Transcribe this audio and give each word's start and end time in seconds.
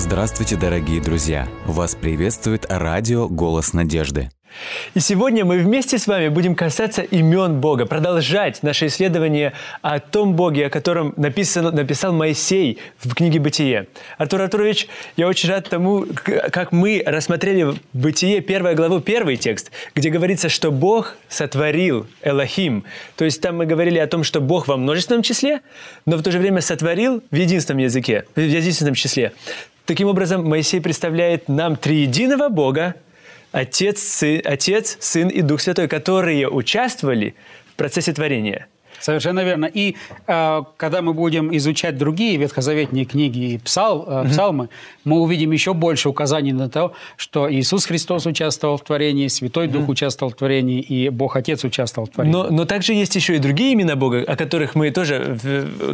Здравствуйте, 0.00 0.56
дорогие 0.56 0.98
друзья! 0.98 1.46
Вас 1.66 1.94
приветствует 1.94 2.64
радио 2.70 3.28
«Голос 3.28 3.74
надежды». 3.74 4.30
И 4.94 5.00
сегодня 5.00 5.44
мы 5.44 5.58
вместе 5.58 5.98
с 5.98 6.06
вами 6.06 6.28
будем 6.28 6.54
касаться 6.54 7.02
имен 7.02 7.60
Бога, 7.60 7.84
продолжать 7.84 8.62
наше 8.62 8.86
исследование 8.86 9.52
о 9.82 10.00
том 10.00 10.34
Боге, 10.34 10.66
о 10.66 10.70
котором 10.70 11.12
написал, 11.18 11.70
написал 11.70 12.14
Моисей 12.14 12.78
в 12.98 13.14
книге 13.14 13.40
«Бытие». 13.40 13.88
Артур 14.16 14.40
Артурович, 14.40 14.88
я 15.18 15.28
очень 15.28 15.50
рад 15.50 15.68
тому, 15.68 16.06
как 16.24 16.72
мы 16.72 17.02
рассмотрели 17.04 17.74
«Бытие», 17.92 18.40
первая 18.40 18.74
главу, 18.74 19.00
первый 19.00 19.36
текст, 19.36 19.70
где 19.94 20.08
говорится, 20.08 20.48
что 20.48 20.72
Бог 20.72 21.14
сотворил 21.28 22.06
Элохим. 22.22 22.84
То 23.16 23.26
есть 23.26 23.42
там 23.42 23.58
мы 23.58 23.66
говорили 23.66 23.98
о 23.98 24.06
том, 24.06 24.24
что 24.24 24.40
Бог 24.40 24.66
во 24.66 24.78
множественном 24.78 25.22
числе, 25.22 25.60
но 26.06 26.16
в 26.16 26.22
то 26.22 26.32
же 26.32 26.38
время 26.38 26.62
сотворил 26.62 27.22
в 27.30 27.36
единственном 27.36 27.82
языке, 27.82 28.24
в 28.34 28.40
единственном 28.40 28.94
числе. 28.94 29.32
Таким 29.90 30.06
образом, 30.06 30.48
Моисей 30.48 30.80
представляет 30.80 31.48
нам 31.48 31.74
триединого 31.74 32.48
Бога, 32.48 32.94
Отец, 33.50 34.00
Сын, 34.00 34.40
Отец, 34.44 34.96
Сын 35.00 35.26
и 35.26 35.42
Дух 35.42 35.60
Святой, 35.60 35.88
которые 35.88 36.48
участвовали 36.48 37.34
в 37.72 37.74
процессе 37.74 38.12
творения– 38.12 38.68
Совершенно 39.00 39.40
верно. 39.40 39.66
И 39.66 39.96
э, 40.26 40.62
когда 40.76 41.02
мы 41.02 41.14
будем 41.14 41.54
изучать 41.56 41.96
другие 41.98 42.36
ветхозаветные 42.36 43.04
книги 43.04 43.52
и 43.52 43.58
псал, 43.58 44.04
э, 44.06 44.28
псалмы, 44.28 44.68
мы 45.04 45.20
увидим 45.20 45.52
еще 45.52 45.74
больше 45.74 46.08
указаний 46.08 46.52
на 46.52 46.68
то, 46.68 46.92
что 47.16 47.52
Иисус 47.52 47.86
Христос 47.86 48.26
участвовал 48.26 48.76
в 48.76 48.84
творении, 48.84 49.28
Святой 49.28 49.66
Дух 49.66 49.88
участвовал 49.88 50.32
в 50.32 50.36
творении, 50.36 50.80
и 50.80 51.08
Бог 51.08 51.36
Отец 51.36 51.64
участвовал 51.64 52.06
в 52.06 52.10
творении. 52.10 52.36
Но, 52.36 52.50
но 52.50 52.64
также 52.64 52.92
есть 52.92 53.16
еще 53.16 53.36
и 53.36 53.38
другие 53.38 53.74
имена 53.74 53.96
Бога, 53.96 54.22
о 54.26 54.36
которых 54.36 54.74
мы 54.74 54.90
тоже 54.90 55.38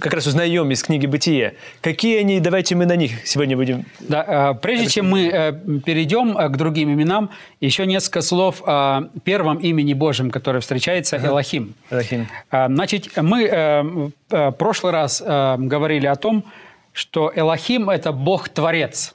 как 0.00 0.12
раз 0.12 0.26
узнаем 0.26 0.70
из 0.70 0.82
книги 0.82 1.06
«Бытие». 1.06 1.54
Какие 1.80 2.18
они? 2.18 2.40
Давайте 2.40 2.74
мы 2.74 2.86
на 2.86 2.96
них 2.96 3.26
сегодня 3.26 3.56
будем... 3.56 3.84
Да, 4.00 4.52
э, 4.52 4.60
прежде 4.60 4.88
чем 4.88 5.10
мы 5.10 5.28
э, 5.28 5.52
перейдем 5.84 6.36
э, 6.36 6.48
к 6.48 6.56
другим 6.56 6.92
именам, 6.92 7.30
еще 7.60 7.86
несколько 7.86 8.22
слов 8.22 8.62
о 8.66 9.02
первом 9.24 9.58
имени 9.58 9.94
Божьем, 9.94 10.30
которое 10.30 10.60
встречается, 10.60 11.16
ага. 11.16 11.28
Элохим. 11.28 11.74
Элохим. 11.90 12.26
Э, 12.50 12.66
значит, 12.66 12.95
Значит, 12.96 13.16
мы 13.22 13.44
э, 13.44 13.82
в 13.82 14.12
э, 14.30 14.52
прошлый 14.52 14.92
раз 14.92 15.22
э, 15.24 15.56
говорили 15.58 16.06
о 16.06 16.16
том, 16.16 16.44
что 16.92 17.30
Элохим– 17.34 17.90
это 17.90 18.12
Бог-творец. 18.12 19.14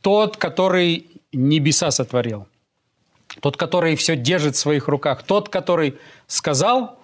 Тот, 0.00 0.36
который 0.36 1.06
небеса 1.32 1.90
сотворил. 1.90 2.46
Тот, 3.40 3.56
который 3.56 3.94
все 3.96 4.16
держит 4.16 4.56
в 4.56 4.58
своих 4.58 4.88
руках. 4.88 5.22
Тот, 5.22 5.48
который 5.48 5.94
сказал 6.26 6.98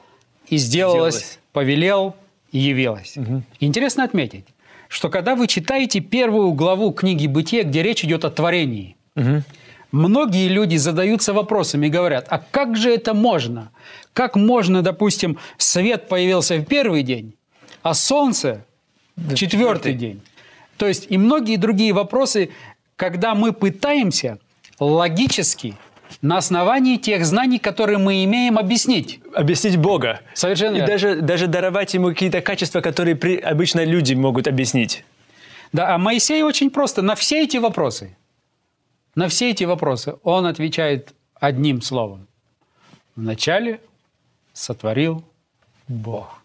и 0.49 0.57
сделалось, 0.57 1.15
сделалось. 1.15 1.39
повелел 1.53 2.17
и 2.51 2.59
явилось. 2.59 3.17
Угу. 3.17 3.43
Интересно 3.61 4.05
отметить, 4.05 4.47
что 4.89 5.09
когда 5.09 5.37
вы 5.37 5.47
читаете 5.47 6.01
первую 6.01 6.53
главу 6.53 6.93
книги 6.93 7.27
«Бытие», 7.27 7.63
где 7.63 7.83
речь 7.83 8.05
идет 8.05 8.25
о 8.25 8.31
творении, 8.31 8.97
угу. 9.15 9.43
Многие 9.95 10.49
люди 10.49 10.77
задаются 10.77 11.33
вопросами 11.33 11.87
и 11.87 11.91
говорят, 11.91 12.27
а 12.29 12.39
как 12.39 12.77
же 12.77 12.93
это 12.93 13.15
можно? 13.15 13.71
Как 14.13 14.37
можно, 14.37 14.83
допустим, 14.83 15.39
свет 15.57 16.09
появился 16.09 16.57
в 16.57 16.65
первый 16.65 17.03
день, 17.03 17.35
а 17.83 17.95
солнце 17.95 18.65
в 19.17 19.35
четвертый 19.35 19.95
день? 19.95 20.21
То 20.77 20.87
есть 20.87 21.07
и 21.11 21.17
многие 21.17 21.57
другие 21.57 21.93
вопросы, 21.93 22.51
когда 22.97 23.35
мы 23.35 23.53
пытаемся 23.53 24.39
логически 24.81 25.77
на 26.23 26.39
основании 26.39 26.97
тех 26.97 27.25
знаний, 27.25 27.59
которые 27.59 27.99
мы 27.99 28.25
имеем, 28.25 28.59
объяснить. 28.59 29.21
Объяснить 29.33 29.77
Бога. 29.77 30.21
Совершенно 30.35 30.77
И 30.77 30.81
даже, 30.87 31.21
даже 31.21 31.47
даровать 31.47 31.95
ему 31.95 32.09
какие-то 32.09 32.41
качества, 32.41 32.81
которые 32.81 33.15
при, 33.15 33.37
обычно 33.37 33.85
люди 33.85 34.15
могут 34.15 34.49
объяснить. 34.49 35.05
Да, 35.73 35.95
а 35.95 35.99
Моисей 35.99 36.43
очень 36.43 36.71
просто 36.71 37.03
на 37.03 37.15
все 37.15 37.45
эти 37.45 37.57
вопросы, 37.59 38.17
на 39.15 39.29
все 39.29 39.51
эти 39.51 39.65
вопросы 39.65 40.17
он 40.23 40.47
отвечает 40.47 41.15
одним 41.35 41.83
словом. 41.83 42.27
Вначале 43.17 43.81
сотворил 44.53 45.25
Бог. 45.89 46.43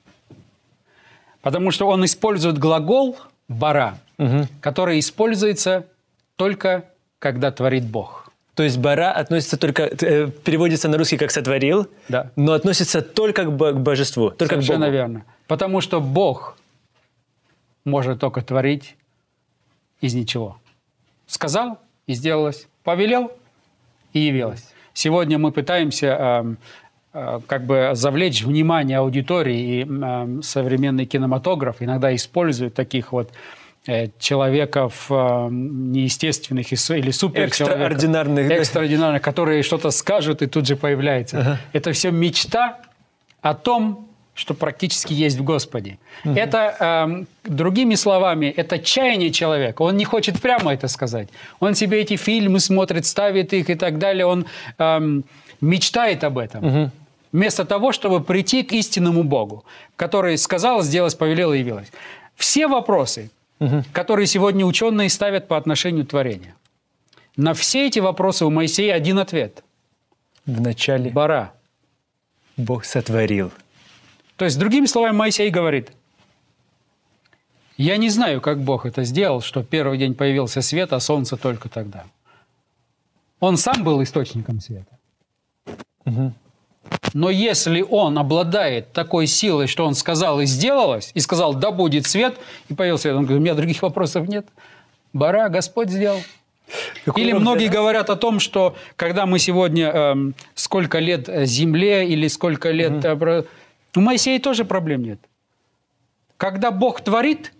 Потому 1.41 1.71
что 1.71 1.87
он 1.87 2.05
использует 2.05 2.57
глагол 2.57 3.17
«бара», 3.47 3.97
угу. 4.17 4.47
который 4.61 4.99
используется 4.99 5.87
только 6.35 6.85
когда 7.17 7.51
творит 7.51 7.85
Бог. 7.85 8.31
То 8.53 8.63
есть 8.63 8.77
«бара» 8.77 9.11
относится 9.13 9.57
только, 9.57 9.83
э, 9.83 10.27
переводится 10.27 10.89
на 10.89 10.97
русский 10.97 11.17
как 11.17 11.31
«сотворил», 11.31 11.87
да. 12.09 12.31
но 12.35 12.53
относится 12.53 13.01
только 13.01 13.45
к 13.45 13.79
божеству, 13.79 14.31
только 14.31 14.55
Совершенно 14.55 14.85
к 14.85 14.89
Богу. 14.89 14.93
верно. 14.93 15.25
Потому 15.47 15.81
что 15.81 16.01
Бог 16.01 16.57
может 17.85 18.19
только 18.19 18.41
творить 18.41 18.95
из 20.01 20.13
ничего. 20.13 20.59
Сказал– 21.25 21.79
и 22.09 22.13
сделалось. 22.13 22.67
Повелел– 22.83 23.31
и 24.13 24.19
явилось. 24.19 24.73
Сегодня 24.93 25.37
мы 25.37 25.51
пытаемся 25.51 26.57
Э, 27.11 27.39
как 27.47 27.65
бы 27.65 27.91
завлечь 27.93 28.43
внимание 28.43 28.99
аудитории. 28.99 29.81
И 29.81 29.87
э, 29.89 30.41
современный 30.43 31.05
кинематограф 31.05 31.77
иногда 31.79 32.13
использует 32.15 32.75
таких 32.75 33.11
вот 33.11 33.31
э, 33.87 34.09
человеков 34.19 35.07
э, 35.09 35.47
неестественных 35.49 36.71
или 36.71 37.11
супер 37.11 37.45
экстраординарных, 37.45 38.51
экстраординарных, 38.51 39.23
которые 39.23 39.63
что-то 39.63 39.89
скажут 39.89 40.43
и 40.43 40.47
тут 40.47 40.67
же 40.67 40.75
появляется. 40.75 41.39
Ага. 41.39 41.59
Это 41.73 41.93
все 41.93 42.11
мечта 42.11 42.77
о 43.41 43.55
том, 43.55 44.08
что 44.39 44.53
практически 44.53 45.13
есть 45.13 45.37
в 45.37 45.43
Господе. 45.43 45.97
Угу. 46.25 46.33
Это, 46.33 46.75
э, 46.79 47.25
другими 47.43 47.95
словами, 47.95 48.45
это 48.45 48.79
чаяние 48.79 49.31
человека. 49.31 49.81
Он 49.81 49.97
не 49.97 50.05
хочет 50.05 50.41
прямо 50.41 50.73
это 50.73 50.87
сказать. 50.87 51.27
Он 51.59 51.75
себе 51.75 51.99
эти 52.01 52.15
фильмы 52.15 52.59
смотрит, 52.59 53.05
ставит 53.05 53.53
их 53.53 53.69
и 53.69 53.75
так 53.75 53.97
далее. 53.97 54.25
Он 54.25 54.45
э, 54.77 55.21
мечтает 55.61 56.23
об 56.23 56.37
этом. 56.37 56.65
Угу. 56.65 56.91
Вместо 57.33 57.65
того, 57.65 57.91
чтобы 57.91 58.23
прийти 58.23 58.63
к 58.63 58.71
истинному 58.71 59.23
Богу, 59.23 59.65
который 59.97 60.37
сказал, 60.37 60.83
сделал, 60.83 61.11
повелел 61.11 61.51
и 61.51 61.59
явилось. 61.59 61.91
Все 62.35 62.67
вопросы, 62.67 63.29
угу. 63.59 63.83
которые 63.91 64.25
сегодня 64.27 64.65
ученые 64.65 65.09
ставят 65.09 65.49
по 65.49 65.57
отношению 65.57 66.05
к 66.05 66.09
творению, 66.09 66.53
на 67.35 67.53
все 67.53 67.87
эти 67.87 67.99
вопросы 67.99 68.45
у 68.45 68.49
Моисея 68.49 68.95
один 68.95 69.19
ответ. 69.19 69.63
В 70.45 70.61
начале 70.61 71.09
Бара. 71.09 71.51
Бог 72.55 72.85
сотворил. 72.85 73.51
То 74.39 74.45
есть, 74.45 74.57
другими 74.57 74.85
словами, 74.85 75.17
Моисей 75.17 75.49
говорит, 75.49 75.91
я 77.75 77.97
не 77.97 78.09
знаю, 78.09 78.39
как 78.39 78.61
Бог 78.61 78.85
это 78.85 79.03
сделал, 79.03 79.41
что 79.41 79.63
первый 79.63 79.97
день 79.97 80.15
появился 80.15 80.61
свет, 80.61 80.93
а 80.93 81.01
солнце 81.01 81.35
только 81.35 81.67
тогда. 81.67 82.05
Он 83.41 83.57
сам 83.57 83.83
был 83.83 84.01
источником 84.01 84.61
света. 84.61 84.97
Угу. 86.05 86.33
Но 87.13 87.29
если 87.29 87.81
он 87.81 88.17
обладает 88.17 88.93
такой 88.93 89.27
силой, 89.27 89.67
что 89.67 89.85
он 89.85 89.93
сказал 89.93 90.39
и 90.39 90.45
сделалось, 90.45 91.11
и 91.15 91.19
сказал, 91.19 91.53
да 91.53 91.71
будет 91.71 92.05
свет, 92.05 92.37
и 92.69 92.73
появился 92.73 93.03
свет, 93.03 93.15
он 93.15 93.23
говорит, 93.25 93.41
у 93.41 93.43
меня 93.43 93.55
других 93.55 93.81
вопросов 93.81 94.29
нет. 94.29 94.47
Бара 95.11 95.49
Господь 95.49 95.89
сделал. 95.89 96.21
Какой 97.03 97.23
или 97.23 97.33
многие 97.33 97.67
говорят 97.67 98.09
о 98.09 98.15
том, 98.15 98.39
что 98.39 98.77
когда 98.95 99.25
мы 99.25 99.37
сегодня 99.37 99.91
э, 99.93 100.15
сколько 100.55 100.99
лет 100.99 101.27
земле 101.45 102.07
или 102.07 102.29
сколько 102.29 102.71
лет... 102.71 103.03
Угу. 103.03 103.25
Э, 103.25 103.43
у 103.95 104.01
Моисея 104.01 104.39
тоже 104.39 104.65
проблем 104.65 105.03
нет. 105.03 105.19
Когда 106.37 106.71
Бог 106.71 107.01
творит, 107.01 107.53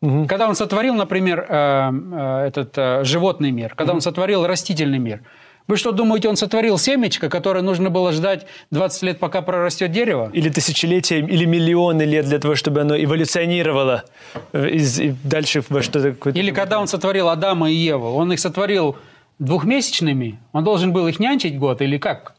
угу. 0.00 0.26
когда 0.26 0.48
Он 0.48 0.54
сотворил, 0.54 0.94
например, 0.94 1.46
э, 1.48 1.90
э, 1.92 2.46
этот 2.46 2.76
э, 2.76 3.04
животный 3.04 3.50
мир, 3.50 3.74
когда 3.74 3.92
угу. 3.92 3.98
Он 3.98 4.00
сотворил 4.00 4.46
растительный 4.46 4.98
мир– 4.98 5.22
вы 5.68 5.76
что, 5.76 5.92
думаете, 5.92 6.28
он 6.28 6.36
сотворил 6.36 6.76
семечко, 6.76 7.28
которое 7.28 7.62
нужно 7.62 7.88
было 7.88 8.12
ждать 8.12 8.46
20 8.72 9.02
лет, 9.02 9.18
пока 9.18 9.42
прорастет 9.42 9.92
дерево? 9.92 10.30
Или 10.32 10.48
тысячелетия, 10.48 11.20
или 11.20 11.44
миллионы 11.44 12.02
лет 12.02 12.26
для 12.26 12.38
того, 12.38 12.56
чтобы 12.56 12.80
оно 12.80 12.96
эволюционировало 12.96 14.04
из, 14.52 15.00
и 15.00 15.14
дальше 15.22 15.62
во 15.68 15.82
что-то... 15.82 16.30
Или 16.30 16.50
когда 16.50 16.80
он 16.80 16.88
сотворил 16.88 17.28
Адама 17.28 17.70
и 17.70 17.74
Еву, 17.74 18.08
он 18.08 18.32
их 18.32 18.40
сотворил 18.40 18.96
двухмесячными, 19.38 20.38
он 20.52 20.64
должен 20.64 20.92
был 20.92 21.06
их 21.06 21.20
нянчить 21.20 21.58
год 21.58 21.80
или 21.80 21.96
как? 21.96 22.34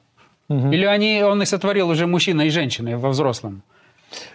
Угу. 0.50 0.72
Или 0.72 0.86
они, 0.86 1.24
он 1.24 1.42
их 1.42 1.48
сотворил 1.48 1.90
уже 1.90 2.08
мужчиной 2.08 2.48
и 2.48 2.50
женщиной 2.50 2.98
во 2.98 3.10
взрослом? 3.10 3.64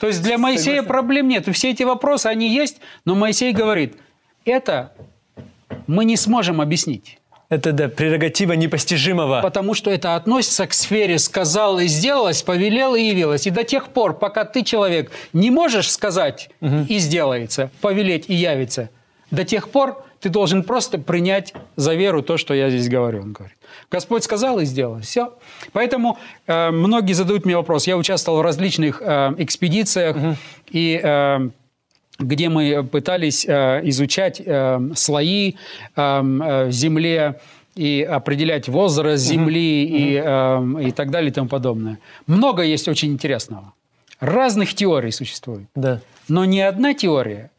То 0.00 0.06
есть 0.06 0.22
для 0.22 0.38
Моисея 0.38 0.76
Согласен. 0.76 0.86
проблем 0.86 1.28
нет. 1.28 1.48
Все 1.54 1.70
эти 1.70 1.82
вопросы, 1.84 2.26
они 2.26 2.48
есть, 2.52 2.78
но 3.04 3.14
Моисей 3.14 3.52
говорит, 3.52 3.96
это 4.44 4.92
мы 5.86 6.04
не 6.04 6.16
сможем 6.16 6.60
объяснить. 6.60 7.18
Это, 7.48 7.72
да, 7.72 7.88
прерогатива 7.88 8.52
непостижимого. 8.52 9.40
Потому 9.40 9.72
что 9.72 9.90
это 9.90 10.16
относится 10.16 10.66
к 10.66 10.74
сфере 10.74 11.18
«сказал 11.18 11.78
и 11.78 11.86
сделалось», 11.86 12.42
«повелел 12.42 12.94
и 12.94 13.02
явилось». 13.02 13.46
И 13.46 13.50
до 13.50 13.64
тех 13.64 13.88
пор, 13.88 14.18
пока 14.18 14.44
ты, 14.44 14.62
человек, 14.62 15.10
не 15.32 15.50
можешь 15.50 15.90
сказать 15.90 16.50
угу. 16.60 16.84
и 16.88 16.98
сделается, 16.98 17.70
повелеть 17.80 18.26
и 18.28 18.34
явится, 18.34 18.90
до 19.30 19.44
тех 19.44 19.70
пор 19.70 20.04
ты 20.20 20.28
должен 20.28 20.62
просто 20.62 20.98
принять 20.98 21.54
за 21.76 21.94
веру 21.94 22.22
то, 22.22 22.36
что 22.36 22.54
я 22.54 22.70
здесь 22.70 22.88
говорю. 22.88 23.22
Он 23.22 23.32
говорит. 23.32 23.56
Господь 23.90 24.24
сказал 24.24 24.58
и 24.58 24.64
сделал. 24.64 25.00
Все. 25.00 25.32
Поэтому 25.72 26.18
э, 26.46 26.70
многие 26.70 27.12
задают 27.12 27.44
мне 27.44 27.56
вопрос. 27.56 27.86
Я 27.86 27.96
участвовал 27.96 28.38
в 28.38 28.42
различных 28.42 29.00
э, 29.00 29.34
экспедициях, 29.38 30.16
угу. 30.16 30.36
и 30.70 31.00
э, 31.02 31.48
где 32.18 32.48
мы 32.48 32.84
пытались 32.84 33.46
э, 33.46 33.80
изучать 33.84 34.42
э, 34.44 34.80
слои 34.94 35.54
эм, 35.94 36.42
э, 36.42 36.66
в 36.66 36.72
земле 36.72 37.40
и 37.76 38.02
определять 38.02 38.68
возраст 38.68 39.22
Земли 39.22 39.84
и, 39.84 40.20
э, 40.22 40.88
и 40.88 40.90
так 40.90 41.10
далее 41.10 41.30
и 41.30 41.32
тому 41.32 41.48
подобное. 41.48 41.98
Много 42.26 42.62
есть 42.62 42.88
очень 42.88 43.12
интересного. 43.12 43.72
Разных 44.18 44.74
теорий 44.74 45.12
существует. 45.12 45.68
Да. 45.76 46.00
Но 46.28 46.44
ни 46.44 46.58
одна 46.58 46.92
теория 46.92 47.50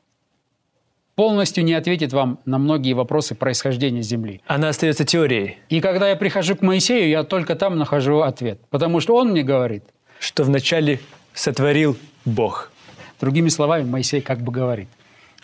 полностью 1.19 1.65
не 1.65 1.73
ответит 1.73 2.13
вам 2.13 2.39
на 2.45 2.57
многие 2.57 2.93
вопросы 2.93 3.35
происхождения 3.35 4.01
Земли. 4.01 4.39
Она 4.47 4.69
остается 4.69 5.03
теорией. 5.03 5.57
И 5.67 5.81
когда 5.81 6.07
я 6.07 6.15
прихожу 6.15 6.55
к 6.55 6.61
Моисею, 6.61 7.09
я 7.09 7.25
только 7.25 7.55
там 7.55 7.77
нахожу 7.77 8.21
ответ. 8.21 8.61
Потому 8.69 9.01
что 9.01 9.17
он 9.17 9.31
мне 9.31 9.43
говорит. 9.43 9.83
Что 10.21 10.45
вначале 10.45 11.01
сотворил 11.33 11.97
Бог. 12.23 12.71
Другими 13.19 13.49
словами, 13.49 13.83
Моисей 13.83 14.21
как 14.21 14.39
бы 14.39 14.53
говорит, 14.53 14.87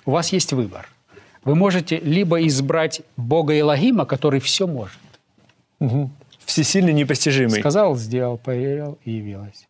у 0.05 0.11
вас 0.11 0.31
есть 0.31 0.53
выбор. 0.53 0.87
Вы 1.43 1.55
можете 1.55 1.97
либо 1.97 2.47
избрать 2.47 3.01
Бога 3.17 3.59
Элогима, 3.59 4.05
который 4.05 4.39
все 4.39 4.67
может. 4.67 4.97
Угу. 5.81 6.09
Всесильный, 6.45 6.93
непостижимый. 6.93 7.59
Сказал, 7.59 7.97
сделал, 7.97 8.37
поверил 8.37 8.97
и 9.03 9.11
явилось. 9.11 9.67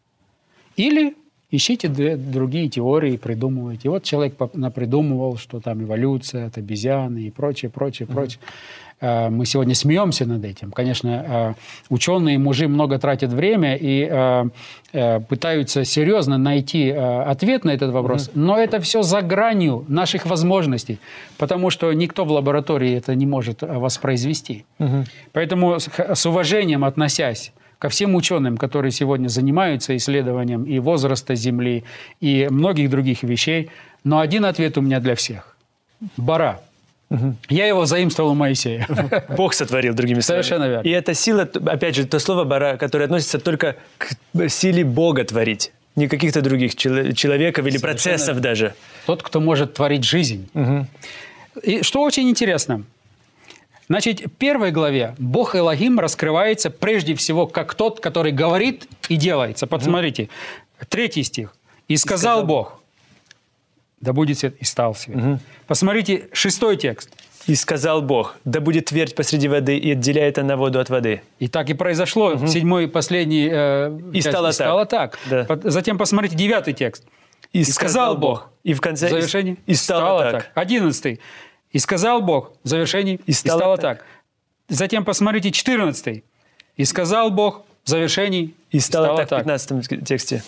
Или 0.76 1.16
ищите 1.52 1.88
другие 1.88 2.70
теории, 2.70 3.18
придумывайте. 3.18 3.90
Вот 3.90 4.04
человек 4.04 4.36
напридумывал, 4.54 5.38
что 5.38 5.60
там 5.60 5.84
эволюция 5.84 6.48
от 6.48 6.58
обезьяны 6.58 7.24
и 7.24 7.32
прочее, 7.32 7.70
прочее, 7.70 8.08
mm-hmm. 8.08 8.14
прочее. 8.14 8.40
Э, 9.02 9.30
мы 9.30 9.46
сегодня 9.46 9.76
смеемся 9.76 10.26
над 10.26 10.44
этим. 10.44 10.72
Конечно, 10.72 11.26
э, 11.28 11.54
ученые, 11.90 12.38
мужи 12.38 12.68
много 12.68 12.98
тратят 12.98 13.32
время 13.32 13.76
и 13.76 14.08
э, 14.10 15.20
пытаются 15.28 15.84
серьезно 15.84 16.38
найти 16.38 16.90
ответ 16.90 17.66
на 17.66 17.72
этот 17.72 17.92
вопрос, 17.92 18.30
mm-hmm. 18.30 18.40
но 18.40 18.58
это 18.58 18.80
все 18.80 19.02
за 19.02 19.22
гранью 19.22 19.84
наших 19.90 20.26
возможностей, 20.26 21.00
потому 21.38 21.70
что 21.70 21.92
никто 21.92 22.24
в 22.24 22.32
лаборатории 22.32 22.96
это 22.96 23.14
не 23.14 23.26
может 23.26 23.62
воспроизвести. 23.62 24.66
Mm-hmm. 24.80 25.06
Поэтому 25.34 25.78
с 25.80 26.26
уважением 26.26 26.86
относясь 26.86 27.52
ко 27.80 27.90
всем 27.90 28.16
ученым, 28.16 28.58
которые 28.58 28.92
сегодня 28.92 29.28
занимаются 29.28 29.96
исследованием 29.96 30.64
и 30.64 30.80
возраста 30.80 31.36
Земли, 31.36 31.84
и 32.22 32.48
многих 32.50 32.90
других 32.90 33.24
вещей, 33.24 33.70
но 34.04 34.20
один 34.20 34.46
ответ 34.46 34.78
у 34.78 34.82
меня 34.82 35.00
для 35.00 35.16
всех. 35.16 35.58
Бара– 36.18 36.62
Угу. 37.10 37.36
Я 37.50 37.68
его 37.68 37.86
заимствовал 37.86 38.32
у 38.32 38.34
Моисея. 38.34 38.88
Бог 39.38 39.54
сотворил, 39.54 39.94
другими 39.94 40.22
словами. 40.22 40.44
Совершенно 40.44 40.70
верно. 40.70 40.88
И 40.88 40.92
эта 40.92 41.14
сила, 41.14 41.48
опять 41.68 41.96
же, 41.96 42.06
то 42.06 42.20
слово 42.20 42.44
«бара», 42.46 42.78
которое 42.78 43.06
относится 43.06 43.40
только 43.40 43.76
к 43.98 44.50
силе 44.50 44.84
Бога 44.84 45.24
творить, 45.24 45.72
не 45.96 46.08
каких-то 46.08 46.42
других 46.42 46.76
человеков 46.76 47.66
или 47.66 47.78
Совершенно 47.78 47.80
процессов 47.80 48.42
даже. 48.42 48.74
Тот, 49.06 49.22
кто 49.22 49.40
может 49.40 49.76
творить 49.76 50.04
жизнь. 50.04 50.50
Угу. 50.54 50.88
И 51.64 51.84
что 51.84 52.02
очень 52.02 52.30
интересно, 52.30 52.84
Значит, 53.88 54.22
в 54.22 54.30
первой 54.30 54.72
главе 54.72 55.16
Бог 55.18 55.56
Элогим 55.56 56.00
раскрывается 56.00 56.70
прежде 56.70 57.16
всего 57.16 57.46
как 57.46 57.76
тот, 57.76 58.00
который 58.00 58.32
говорит 58.32 58.88
и 59.10 59.16
делается. 59.16 59.68
Посмотрите, 59.68 60.30
третий 60.90 61.24
стих. 61.24 61.56
«И 61.88 61.98
сказал, 61.98 62.16
и 62.16 62.42
сказал 62.42 62.46
Бог, 62.48 62.82
да 64.02 64.14
будет 64.14 64.40
свет, 64.40 64.56
и 64.60 64.66
стал 64.66 64.96
свет. 64.96 65.18
Угу. 65.18 65.40
Посмотрите 65.68 66.30
шестой 66.34 66.78
текст. 66.78 67.10
И 67.48 67.54
сказал 67.54 68.02
Бог, 68.02 68.38
да 68.44 68.60
будет 68.60 68.86
твердь 68.86 69.14
посреди 69.14 69.48
воды, 69.48 69.78
и 69.78 69.92
отделяет 69.92 70.40
она 70.40 70.58
воду 70.58 70.80
от 70.80 70.90
воды. 70.90 71.22
И 71.38 71.48
так 71.48 71.70
и 71.70 71.76
произошло. 71.76 72.32
Угу. 72.32 72.48
Седьмой, 72.48 72.88
последний. 72.88 73.48
Э, 73.52 73.96
и 74.14 74.22
часть, 74.22 74.30
стало 74.30 74.48
и 74.48 74.50
так. 74.50 74.56
Стало 74.56 74.86
так. 74.86 75.20
Да. 75.30 75.70
Затем 75.70 76.00
посмотрите 76.00 76.36
девятый 76.36 76.74
текст. 76.74 77.04
И, 77.54 77.60
и 77.60 77.64
сказал 77.64 78.18
Бог. 78.18 78.50
И 78.64 78.74
в 78.74 78.82
конце. 78.82 79.10
Завершении. 79.10 79.58
И 79.68 79.76
стало, 79.76 80.22
стало 80.22 80.32
так. 80.32 80.52
Одиннадцатый. 80.56 81.20
И 81.76 81.80
сказал 81.80 82.22
Бог 82.22 82.54
в 82.64 82.70
завершении. 82.70 83.20
И 83.26 83.34
стало, 83.34 83.58
и 83.58 83.60
стало 83.60 83.78
так. 83.78 83.98
так. 83.98 84.08
Затем 84.70 85.04
посмотрите 85.04 85.52
четырнадцатый. 85.52 86.24
И 86.78 86.86
сказал 86.86 87.32
Бог 87.32 87.66
в 87.84 87.90
завершении. 87.90 88.56
И 88.72 88.80
стало, 88.80 89.08
и 89.08 89.08
стало 89.08 89.18
так, 89.18 89.28
так 89.28 89.40
в 89.40 89.42
пятнадцатом 89.42 89.82
тексте. 89.82 90.42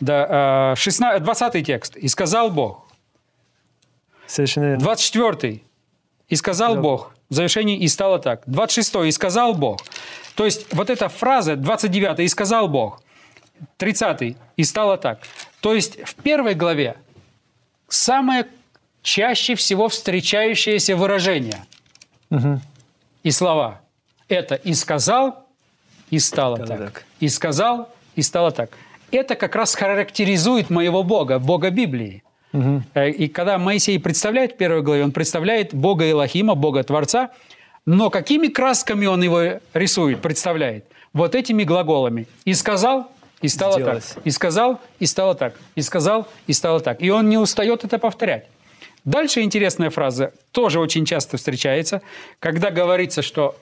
Да, 0.00 0.74
16, 0.76 1.20
э, 1.20 1.24
20 1.24 1.64
текст. 1.64 1.96
И 1.96 2.08
сказал 2.08 2.50
Бог. 2.50 2.88
Совершенно 4.26 4.64
верно. 4.64 4.80
24. 4.80 5.62
И 6.28 6.34
сказал 6.34 6.74
да. 6.74 6.80
Бог. 6.80 7.12
В 7.30 7.34
завершении 7.34 7.78
и 7.78 7.86
стало 7.86 8.18
так. 8.18 8.42
26. 8.46 8.96
И 9.06 9.12
сказал 9.12 9.54
Бог. 9.54 9.78
То 10.34 10.44
есть 10.44 10.74
вот 10.74 10.90
эта 10.90 11.08
фраза 11.08 11.54
29. 11.54 12.18
И 12.18 12.26
сказал 12.26 12.66
Бог. 12.66 13.00
30. 13.76 14.36
И 14.56 14.64
стало 14.64 14.98
так. 14.98 15.20
То 15.60 15.76
есть 15.76 16.02
в 16.02 16.16
первой 16.16 16.54
главе 16.54 16.96
самое 17.86 18.48
чаще 19.02 19.54
всего 19.54 19.88
встречающееся 19.88 20.96
выражение 20.96 21.64
угу. 22.30 22.60
и 23.22 23.30
слова. 23.30 23.80
Это 24.28 24.54
«и 24.54 24.72
сказал», 24.74 25.46
«и 26.10 26.18
стало 26.18 26.58
так. 26.58 26.78
так». 26.78 27.04
«И 27.20 27.28
сказал», 27.28 27.88
«и 28.16 28.22
стало 28.22 28.50
так». 28.50 28.70
Это 29.10 29.34
как 29.34 29.54
раз 29.54 29.74
характеризует 29.74 30.70
моего 30.70 31.02
Бога, 31.02 31.38
Бога 31.38 31.70
Библии. 31.70 32.22
Угу. 32.52 32.82
И 33.00 33.28
когда 33.28 33.58
Моисей 33.58 33.98
представляет 33.98 34.52
в 34.52 34.56
первой 34.56 34.82
главе, 34.82 35.04
он 35.04 35.12
представляет 35.12 35.74
Бога 35.74 36.08
Илохима, 36.08 36.54
Бога 36.54 36.82
Творца, 36.82 37.30
но 37.84 38.10
какими 38.10 38.46
красками 38.48 39.06
он 39.06 39.22
его 39.22 39.60
рисует, 39.74 40.22
представляет? 40.22 40.86
Вот 41.12 41.34
этими 41.34 41.64
глаголами. 41.64 42.26
«И 42.46 42.54
сказал», 42.54 43.10
и 43.42 43.48
стало 43.48 43.74
Сделалось. 43.74 44.04
так. 44.14 44.26
И 44.26 44.30
сказал, 44.30 44.80
и 45.00 45.06
стало 45.06 45.34
так. 45.34 45.54
И 45.74 45.82
сказал, 45.82 46.28
и 46.46 46.52
стало 46.52 46.80
так. 46.80 47.02
И 47.02 47.10
он 47.10 47.28
не 47.28 47.38
устает 47.38 47.84
это 47.84 47.98
повторять. 47.98 48.46
Дальше 49.04 49.40
интересная 49.40 49.90
фраза, 49.90 50.32
тоже 50.52 50.78
очень 50.78 51.04
часто 51.04 51.36
встречается, 51.36 52.02
когда 52.38 52.70
говорится, 52.70 53.22
что 53.22 53.56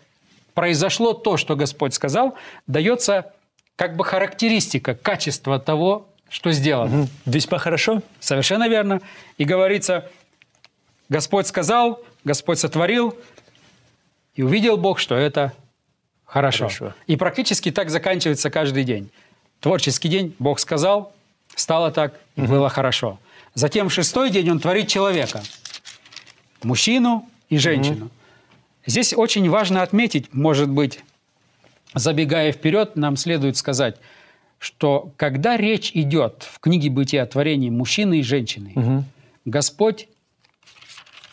произошло 0.54 1.14
то, 1.14 1.36
что 1.36 1.56
Господь 1.56 1.94
сказал, 1.94 2.34
дается 2.66 3.32
как 3.76 3.96
бы 3.96 4.04
характеристика, 4.04 4.94
качество 4.94 5.58
того, 5.58 6.06
что 6.28 6.52
сделано. 6.52 7.02
Угу. 7.02 7.08
Весьма 7.26 7.58
хорошо. 7.58 8.02
Совершенно 8.20 8.68
верно. 8.68 9.00
И 9.38 9.44
говорится, 9.44 10.10
Господь 11.08 11.46
сказал, 11.46 12.02
Господь 12.24 12.58
сотворил, 12.58 13.16
и 14.34 14.42
увидел 14.42 14.76
Бог, 14.76 14.98
что 14.98 15.16
это 15.16 15.52
хорошо. 16.24 16.64
хорошо. 16.64 16.94
И 17.06 17.16
практически 17.16 17.70
так 17.70 17.90
заканчивается 17.90 18.50
каждый 18.50 18.84
день. 18.84 19.10
Творческий 19.60 20.08
день, 20.08 20.34
Бог 20.38 20.60
сказал, 20.60 21.12
стало 21.56 21.90
так, 21.90 22.14
угу. 22.36 22.46
было 22.46 22.68
хорошо. 22.68 23.18
Затем 23.54 23.88
в 23.88 23.92
шестой 23.92 24.30
день 24.30 24.50
Он 24.50 24.60
творит 24.60 24.88
человека, 24.88 25.42
мужчину 26.62 27.28
и 27.48 27.58
женщину. 27.58 28.06
Угу. 28.06 28.10
Здесь 28.86 29.12
очень 29.12 29.48
важно 29.50 29.82
отметить, 29.82 30.32
может 30.32 30.68
быть, 30.68 31.00
забегая 31.94 32.52
вперед, 32.52 32.96
нам 32.96 33.16
следует 33.16 33.56
сказать– 33.56 33.96
что 34.60 35.10
когда 35.16 35.56
речь 35.56 35.90
идет 35.94 36.46
в 36.48 36.60
книге 36.60 36.90
«Бытия» 36.90 37.22
о 37.22 37.26
творении 37.26 37.70
мужчины 37.70 38.20
и 38.20 38.22
женщины, 38.22 38.72
угу. 38.76 39.04
Господь 39.46 40.06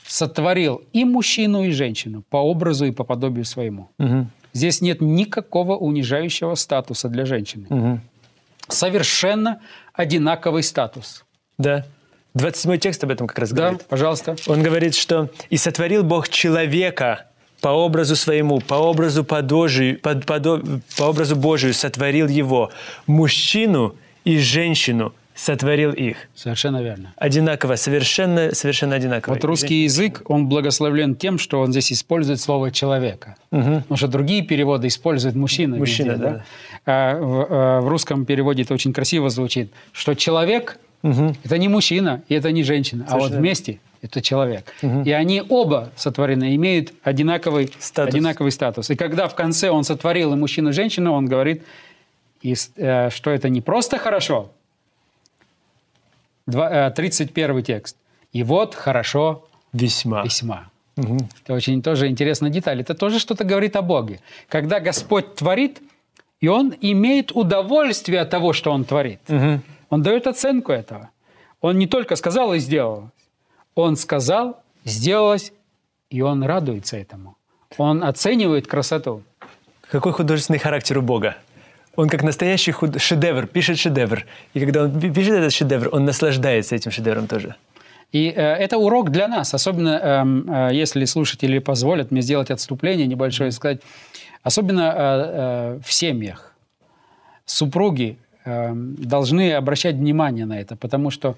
сотворил 0.06 0.82
и 0.94 1.04
мужчину, 1.04 1.66
и 1.66 1.72
женщину 1.72 2.24
по 2.30 2.38
образу 2.38 2.86
и 2.86 2.92
по 2.92 3.04
подобию 3.04 3.44
своему. 3.44 3.90
Угу. 4.00 4.28
Здесь 4.54 4.80
нет 4.80 5.02
никакого 5.02 5.76
унижающего 5.76 6.56
статуса 6.56 7.10
для 7.10 7.26
женщины. 7.26 7.68
Угу. 7.70 8.00
Совершенно 8.70 9.62
одинаковый 9.92 10.64
статус. 10.64 11.26
Да. 11.58 11.86
27 12.34 12.78
текст 12.78 13.04
об 13.04 13.12
этом 13.12 13.28
как 13.28 13.40
раз 13.40 13.52
говорит. 13.52 13.80
Да, 13.80 13.86
пожалуйста. 13.90 14.36
Он 14.48 14.62
говорит, 14.62 14.96
что 14.96 15.30
«И 15.50 15.58
сотворил 15.58 16.04
Бог 16.04 16.30
человека 16.30 17.26
по 17.62 17.70
образу 17.70 18.16
своему, 18.16 18.60
по 18.60 18.76
образу 18.76 19.24
подожию, 19.24 20.00
по, 20.00 20.16
по, 20.16 20.40
по 20.40 21.04
образу 21.04 21.36
Божию 21.36 21.74
сотворил 21.74 22.28
его. 22.28 22.72
Мужчину 23.08 23.96
и 24.24 24.38
женщину 24.38 25.14
сотворил 25.38 25.94
их. 25.94 26.18
Совершенно 26.36 26.82
верно. 26.82 27.14
Одинаково, 27.16 27.76
совершенно, 27.76 28.54
совершенно 28.54 28.96
одинаково. 28.96 29.36
Вот 29.36 29.44
русский 29.46 29.84
язык, 29.84 30.24
он 30.26 30.48
благословлен 30.48 31.16
тем, 31.16 31.38
что 31.38 31.62
он 31.62 31.72
здесь 31.72 31.94
использует 31.94 32.42
слово 32.42 32.72
«человека». 32.72 33.36
Угу. 33.52 33.82
Потому 33.82 33.98
что 33.98 34.08
другие 34.08 34.42
переводы 34.42 34.88
используют 34.88 35.36
«мужчина». 35.36 35.78
Мужчина, 35.78 36.12
везде, 36.14 36.24
да. 36.24 36.32
да? 36.32 36.44
А 36.86 37.20
в, 37.20 37.48
а 37.50 37.82
в 37.82 37.88
русском 37.88 38.26
переводе 38.26 38.64
это 38.64 38.74
очень 38.74 38.94
красиво 38.94 39.30
звучит, 39.30 39.72
что 39.92 40.16
человек 40.16 40.80
угу.– 41.04 41.36
это 41.44 41.58
не 41.58 41.68
мужчина 41.68 42.24
и 42.28 42.36
это 42.36 42.52
не 42.52 42.64
женщина, 42.64 43.06
совершенно. 43.06 43.26
а 43.26 43.30
вот 43.30 43.38
вместе 43.40 43.80
это 44.02 44.22
человек. 44.22 44.74
Угу. 44.82 45.04
И 45.04 45.12
они 45.12 45.44
оба 45.48 45.92
сотворены, 45.96 46.56
имеют 46.56 46.94
одинаковый 47.04 47.72
статус. 47.80 48.14
одинаковый 48.14 48.52
статус. 48.52 48.90
И 48.90 48.96
когда 48.96 49.28
в 49.28 49.36
конце 49.36 49.70
он 49.70 49.84
сотворил 49.84 50.34
и 50.34 50.36
мужчину, 50.36 50.70
и 50.70 50.74
женщину, 50.74 51.14
он 51.14 51.26
говорит, 51.26 51.64
и, 52.42 52.56
э, 52.76 53.10
что 53.10 53.32
это 53.32 53.50
не 53.50 53.62
просто 53.62 53.98
хорошо. 53.98 54.52
Два, 56.46 56.88
э, 56.88 56.92
31 56.92 57.64
текст. 57.64 57.98
И 58.32 58.44
вот 58.44 58.76
хорошо 58.76 59.48
весьма. 59.74 60.24
весьма. 60.24 60.70
Угу. 60.98 61.18
Это 61.44 61.54
очень 61.54 61.82
тоже 61.82 62.08
интересная 62.08 62.50
деталь. 62.50 62.82
Это 62.82 62.94
тоже 62.94 63.20
что-то 63.20 63.44
говорит 63.44 63.76
о 63.76 63.82
Боге. 63.82 64.20
Когда 64.50 64.80
Господь 64.80 65.36
творит, 65.36 65.82
и 66.40 66.48
Он 66.48 66.74
имеет 66.82 67.32
удовольствие 67.32 68.22
от 68.22 68.30
того, 68.30 68.54
что 68.54 68.72
Он 68.72 68.86
творит. 68.86 69.20
Угу. 69.28 69.62
Он 69.90 70.02
дает 70.02 70.28
оценку 70.28 70.72
этого. 70.72 71.10
Он 71.62 71.78
не 71.78 71.88
только 71.88 72.16
сказал 72.16 72.54
и 72.54 72.60
сделал, 72.60 73.12
Он 73.76 73.96
сказал, 73.96 74.62
сделалось, 74.86 75.54
и 76.10 76.22
он 76.22 76.44
радуется 76.44 76.98
этому. 76.98 77.38
Он 77.78 78.04
оценивает 78.04 78.68
красоту. 78.68 79.24
Какой 79.92 80.14
художественный 80.14 80.60
характер 80.60 80.98
у 80.98 81.02
Бога? 81.02 81.36
Он 81.96 82.10
как 82.10 82.24
настоящий 82.24 82.72
худ... 82.72 83.02
шедевр, 83.02 83.48
пишет 83.48 83.80
шедевр. 83.80 84.26
И 84.54 84.60
когда 84.60 84.84
он 84.84 85.00
пишет 85.00 85.34
этот 85.34 85.54
шедевр, 85.54 85.90
он 85.92 86.06
наслаждается 86.06 86.76
этим 86.76 86.92
шедевром 86.92 87.28
тоже. 87.28 87.56
И 88.12 88.30
э, 88.30 88.42
это 88.42 88.78
урок 88.78 89.10
для 89.10 89.28
нас, 89.28 89.54
особенно 89.54 90.00
э, 90.02 90.70
э, 90.72 90.76
если 90.76 91.06
слушатели 91.06 91.60
позволят 91.60 92.12
мне 92.12 92.22
сделать 92.22 92.52
отступление 92.52 93.08
небольшое 93.08 93.50
и 93.50 93.52
сказать, 93.52 93.82
особенно 94.44 94.82
э, 94.82 94.94
э, 94.96 95.80
в 95.84 95.92
семьях 95.92 96.54
супруги 97.46 98.18
должны 98.76 99.54
обращать 99.54 99.96
внимание 99.96 100.46
на 100.46 100.60
это, 100.60 100.76
потому 100.76 101.10
что 101.10 101.36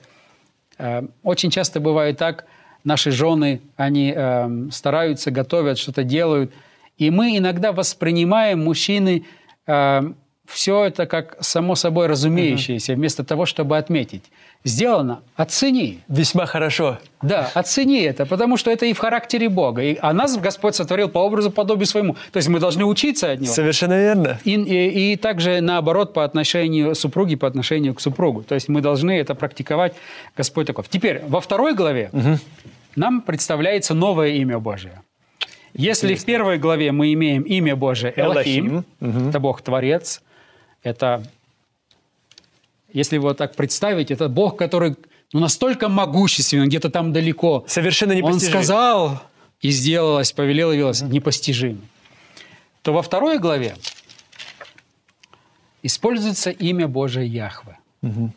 э, 0.78 1.04
очень 1.24 1.50
часто 1.50 1.80
бывает 1.80 2.18
так, 2.18 2.46
наши 2.84 3.12
жены, 3.12 3.62
они 3.78 4.14
э, 4.16 4.68
стараются, 4.72 5.32
готовят, 5.32 5.78
что-то 5.78 6.04
делают, 6.04 6.52
и 6.98 7.10
мы 7.12 7.38
иногда 7.38 7.72
воспринимаем 7.72 8.64
мужчины 8.64 9.26
все 10.50 10.86
это 10.86 11.06
как 11.06 11.38
само 11.42 11.76
собой 11.76 12.08
разумеющееся, 12.08 12.96
вместо 12.96 13.24
того, 13.24 13.46
чтобы 13.46 13.78
отметить. 13.78 14.24
Сделано, 14.66 15.22
оцени. 15.36 16.02
Весьма 16.10 16.46
хорошо. 16.46 17.00
Да, 17.22 17.50
оцени 17.54 18.02
это, 18.02 18.26
потому 18.26 18.58
что 18.58 18.70
это 18.70 18.86
и 18.86 18.94
в 18.94 18.98
характере 18.98 19.48
Бога. 19.48 19.82
И, 19.82 19.98
а 20.02 20.12
нас 20.12 20.38
Господь 20.38 20.76
сотворил 20.76 21.08
по 21.08 21.20
образу 21.20 21.50
подобию 21.50 21.86
своему. 21.86 22.16
То 22.34 22.38
есть 22.38 22.50
мы 22.50 22.60
должны 22.60 22.84
учиться 22.84 23.32
от 23.32 23.40
Него. 23.40 23.54
Совершенно 23.54 23.98
верно. 23.98 24.38
И, 24.44 24.56
и, 24.56 25.14
и 25.14 25.16
также 25.16 25.62
наоборот 25.62 26.14
по 26.14 26.26
отношению 26.26 26.94
супруги, 26.94 27.36
по 27.36 27.48
отношению 27.48 27.94
к 27.94 28.02
супругу. 28.02 28.44
То 28.44 28.56
есть 28.56 28.68
мы 28.68 28.82
должны 28.82 29.12
это 29.18 29.34
практиковать. 29.34 29.94
Господь 30.36 30.68
таков. 30.68 30.90
Теперь 30.90 31.22
во 31.26 31.40
второй 31.40 31.74
главе 31.74 32.10
угу. 32.12 32.38
нам 32.98 33.22
представляется 33.22 33.94
новое 33.94 34.30
имя 34.30 34.60
Божие. 34.60 35.02
Если 35.74 36.16
в 36.16 36.26
первой 36.26 36.58
главе 36.58 36.92
мы 36.92 37.14
имеем 37.14 37.44
имя 37.44 37.78
Божие 37.78 38.14
Элохим, 38.16 38.68
Элохим. 38.68 38.86
Угу. 39.00 39.30
это 39.30 39.40
Бог-творец, 39.40 40.22
это, 40.84 41.24
если 42.94 43.16
его 43.16 43.34
так 43.34 43.56
представить, 43.56 44.12
это 44.12 44.30
Бог, 44.30 44.58
который 44.58 44.96
ну, 45.34 45.40
настолько 45.40 45.90
могущественен, 45.90 46.68
где-то 46.68 46.90
там 46.90 47.14
далеко. 47.14 47.64
Совершенно 47.68 48.14
непостижим. 48.14 48.58
Он 48.58 48.64
сказал, 48.64 49.22
и 49.62 49.70
сделалось, 49.70 50.32
повелел, 50.32 50.72
явилось. 50.72 51.02
Mm-hmm. 51.02 51.12
Непостижим. 51.12 51.82
То 52.82 52.94
во 52.94 53.02
второй 53.02 53.40
главе 53.40 53.76
используется 55.84 56.50
имя 56.50 56.88
Божие 56.88 57.28
Яхве. 57.28 57.78
Mm-hmm. 58.02 58.30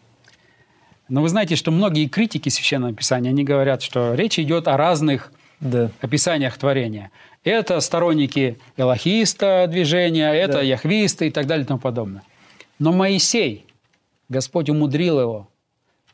Но 1.08 1.22
вы 1.22 1.28
знаете, 1.28 1.56
что 1.56 1.70
многие 1.70 2.08
критики 2.08 2.48
Священного 2.48 2.92
Писания, 2.92 3.30
они 3.30 3.44
говорят, 3.44 3.82
что 3.82 4.14
речь 4.14 4.38
идет 4.38 4.66
о 4.68 4.76
разных 4.76 5.32
да. 5.60 5.90
описаниях 6.00 6.56
творения. 6.56 7.10
Это 7.44 7.80
сторонники 7.80 8.58
элохиста 8.76 9.66
движения, 9.68 10.32
это 10.32 10.54
да. 10.54 10.62
яхвисты 10.62 11.28
и 11.28 11.30
так 11.30 11.46
далее 11.46 11.64
и 11.64 11.66
тому 11.66 11.80
подобное. 11.80 12.22
Но 12.78 12.92
Моисей, 12.92 13.66
Господь 14.32 14.70
умудрил 14.70 15.20
его, 15.20 15.48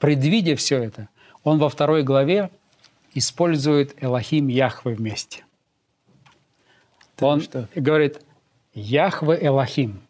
предвидя 0.01 0.57
все 0.57 0.83
это, 0.83 1.09
он 1.45 1.59
во 1.59 1.69
второй 1.69 2.03
главе 2.03 2.51
использует 3.15 3.95
Элохим 4.03 4.49
Яхве 4.49 4.95
вместе. 4.95 5.45
Так 7.15 7.29
он 7.29 7.41
что? 7.41 7.69
говорит 7.77 8.21
Яхве 8.75 9.39
Элохим. 9.41 10.01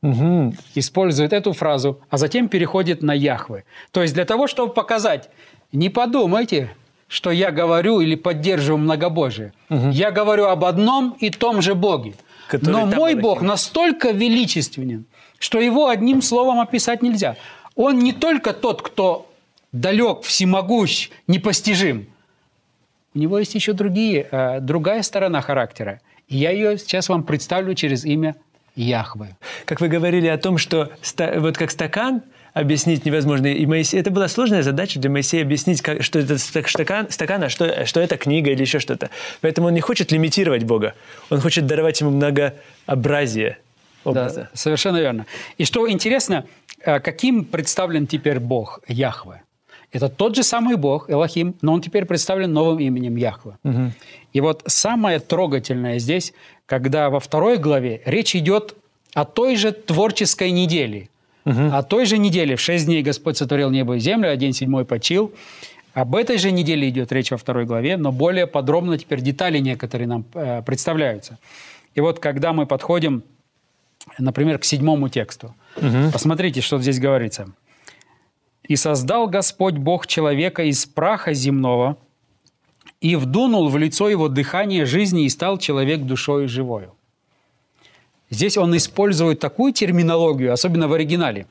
Угу. 0.00 0.54
Использует 0.76 1.32
эту 1.32 1.52
фразу, 1.52 2.00
а 2.08 2.16
затем 2.16 2.48
переходит 2.48 3.02
на 3.02 3.12
Яхве. 3.12 3.64
То 3.90 4.00
есть 4.00 4.14
для 4.14 4.24
того, 4.24 4.46
чтобы 4.46 4.72
показать, 4.72 5.28
не 5.70 5.90
подумайте, 5.90 6.70
что 7.06 7.30
я 7.30 7.50
говорю 7.50 8.00
или 8.00 8.14
поддерживаю 8.14 8.78
многобожие. 8.78 9.52
Угу. 9.68 9.90
Я 9.90 10.10
говорю 10.10 10.46
об 10.46 10.64
одном 10.64 11.16
и 11.20 11.30
том 11.30 11.60
же 11.60 11.74
Боге. 11.74 12.14
Но 12.62 12.86
мой 12.86 13.14
Бог 13.14 13.42
настолько 13.42 14.10
величественен, 14.10 15.04
что 15.38 15.60
его 15.60 15.88
одним 15.88 16.22
словом 16.22 16.60
описать 16.60 17.02
нельзя. 17.02 17.36
Он 17.78 18.00
не 18.00 18.12
только 18.12 18.52
тот, 18.54 18.82
кто 18.82 19.30
далек, 19.70 20.22
всемогущ, 20.22 21.10
непостижим. 21.28 22.08
У 23.14 23.20
него 23.20 23.38
есть 23.38 23.54
еще 23.54 23.72
другие, 23.72 24.26
э, 24.28 24.58
другая 24.60 25.02
сторона 25.02 25.40
характера. 25.40 26.00
Я 26.28 26.50
ее 26.50 26.76
сейчас 26.76 27.08
вам 27.08 27.22
представлю 27.22 27.74
через 27.74 28.04
имя 28.04 28.34
Яхвы. 28.74 29.36
Как 29.64 29.80
вы 29.80 29.86
говорили 29.86 30.26
о 30.26 30.38
том, 30.38 30.58
что 30.58 30.90
вот 31.36 31.56
как 31.56 31.70
стакан 31.70 32.22
объяснить 32.52 33.04
невозможно. 33.04 33.46
И 33.46 33.64
Моисей, 33.64 34.00
это 34.00 34.10
была 34.10 34.26
сложная 34.26 34.62
задача 34.62 34.98
для 34.98 35.10
Моисея 35.10 35.42
объяснить, 35.42 35.80
как, 35.80 36.02
что 36.02 36.18
это 36.18 36.36
стакан, 36.36 37.08
стакан 37.10 37.44
а 37.44 37.48
что, 37.48 37.86
что 37.86 38.00
это 38.00 38.16
книга 38.16 38.50
или 38.50 38.60
еще 38.60 38.80
что-то. 38.80 39.10
Поэтому 39.40 39.68
он 39.68 39.74
не 39.74 39.80
хочет 39.80 40.10
лимитировать 40.10 40.64
Бога. 40.64 40.94
Он 41.30 41.40
хочет 41.40 41.66
даровать 41.66 42.00
ему 42.00 42.10
многообразие 42.10 43.58
образа. 44.08 44.40
Да, 44.40 44.48
совершенно 44.54 44.98
верно. 44.98 45.26
И 45.58 45.64
что 45.64 45.90
интересно, 45.90 46.44
э, 46.80 47.00
каким 47.00 47.44
представлен 47.44 48.06
теперь 48.06 48.40
Бог 48.40 48.80
Яхве? 48.88 49.42
Это 49.90 50.08
тот 50.08 50.36
же 50.36 50.42
самый 50.42 50.76
Бог, 50.76 51.08
Элохим, 51.10 51.54
но 51.62 51.72
он 51.72 51.80
теперь 51.80 52.04
представлен 52.04 52.52
новым 52.52 52.78
именем 52.78 53.16
Яхве. 53.16 53.52
Угу. 53.64 53.92
И 54.34 54.40
вот 54.40 54.62
самое 54.66 55.18
трогательное 55.18 55.98
здесь, 55.98 56.34
когда 56.66 57.08
во 57.08 57.20
второй 57.20 57.56
главе 57.56 58.02
речь 58.04 58.36
идет 58.36 58.74
о 59.14 59.24
той 59.24 59.56
же 59.56 59.72
творческой 59.72 60.50
неделе. 60.50 61.08
Угу. 61.46 61.70
О 61.72 61.82
той 61.82 62.04
же 62.04 62.18
неделе. 62.18 62.56
В 62.56 62.60
шесть 62.60 62.84
дней 62.84 63.02
Господь 63.02 63.38
сотворил 63.38 63.70
небо 63.70 63.96
и 63.96 63.98
землю, 63.98 64.30
а 64.30 64.36
день 64.36 64.52
седьмой 64.52 64.84
почил. 64.84 65.32
Об 65.94 66.14
этой 66.14 66.36
же 66.36 66.50
неделе 66.52 66.88
идет 66.90 67.10
речь 67.10 67.30
во 67.30 67.38
второй 67.38 67.64
главе, 67.64 67.96
но 67.96 68.12
более 68.12 68.46
подробно 68.46 68.98
теперь 68.98 69.20
детали 69.20 69.58
некоторые 69.58 70.06
нам 70.06 70.24
э, 70.34 70.62
представляются. 70.62 71.38
И 71.94 72.00
вот 72.00 72.20
когда 72.20 72.52
мы 72.52 72.66
подходим 72.66 73.22
например, 74.18 74.58
к 74.58 74.64
седьмому 74.64 75.08
тексту. 75.08 75.54
Угу. 75.76 76.12
Посмотрите, 76.12 76.60
что 76.60 76.78
здесь 76.80 76.98
говорится. 76.98 77.48
«И 78.62 78.76
создал 78.76 79.28
Господь 79.28 79.74
Бог 79.74 80.06
человека 80.06 80.62
из 80.64 80.84
праха 80.86 81.32
земного, 81.32 81.96
и 83.00 83.16
вдунул 83.16 83.68
в 83.68 83.76
лицо 83.76 84.08
его 84.08 84.28
дыхание 84.28 84.84
жизни, 84.84 85.24
и 85.24 85.28
стал 85.28 85.58
человек 85.58 86.02
душою 86.02 86.48
живою». 86.48 86.94
Здесь 88.30 88.58
он 88.58 88.76
использует 88.76 89.40
такую 89.40 89.72
терминологию, 89.72 90.52
особенно 90.52 90.86
в 90.86 90.92
оригинале. 90.92 91.46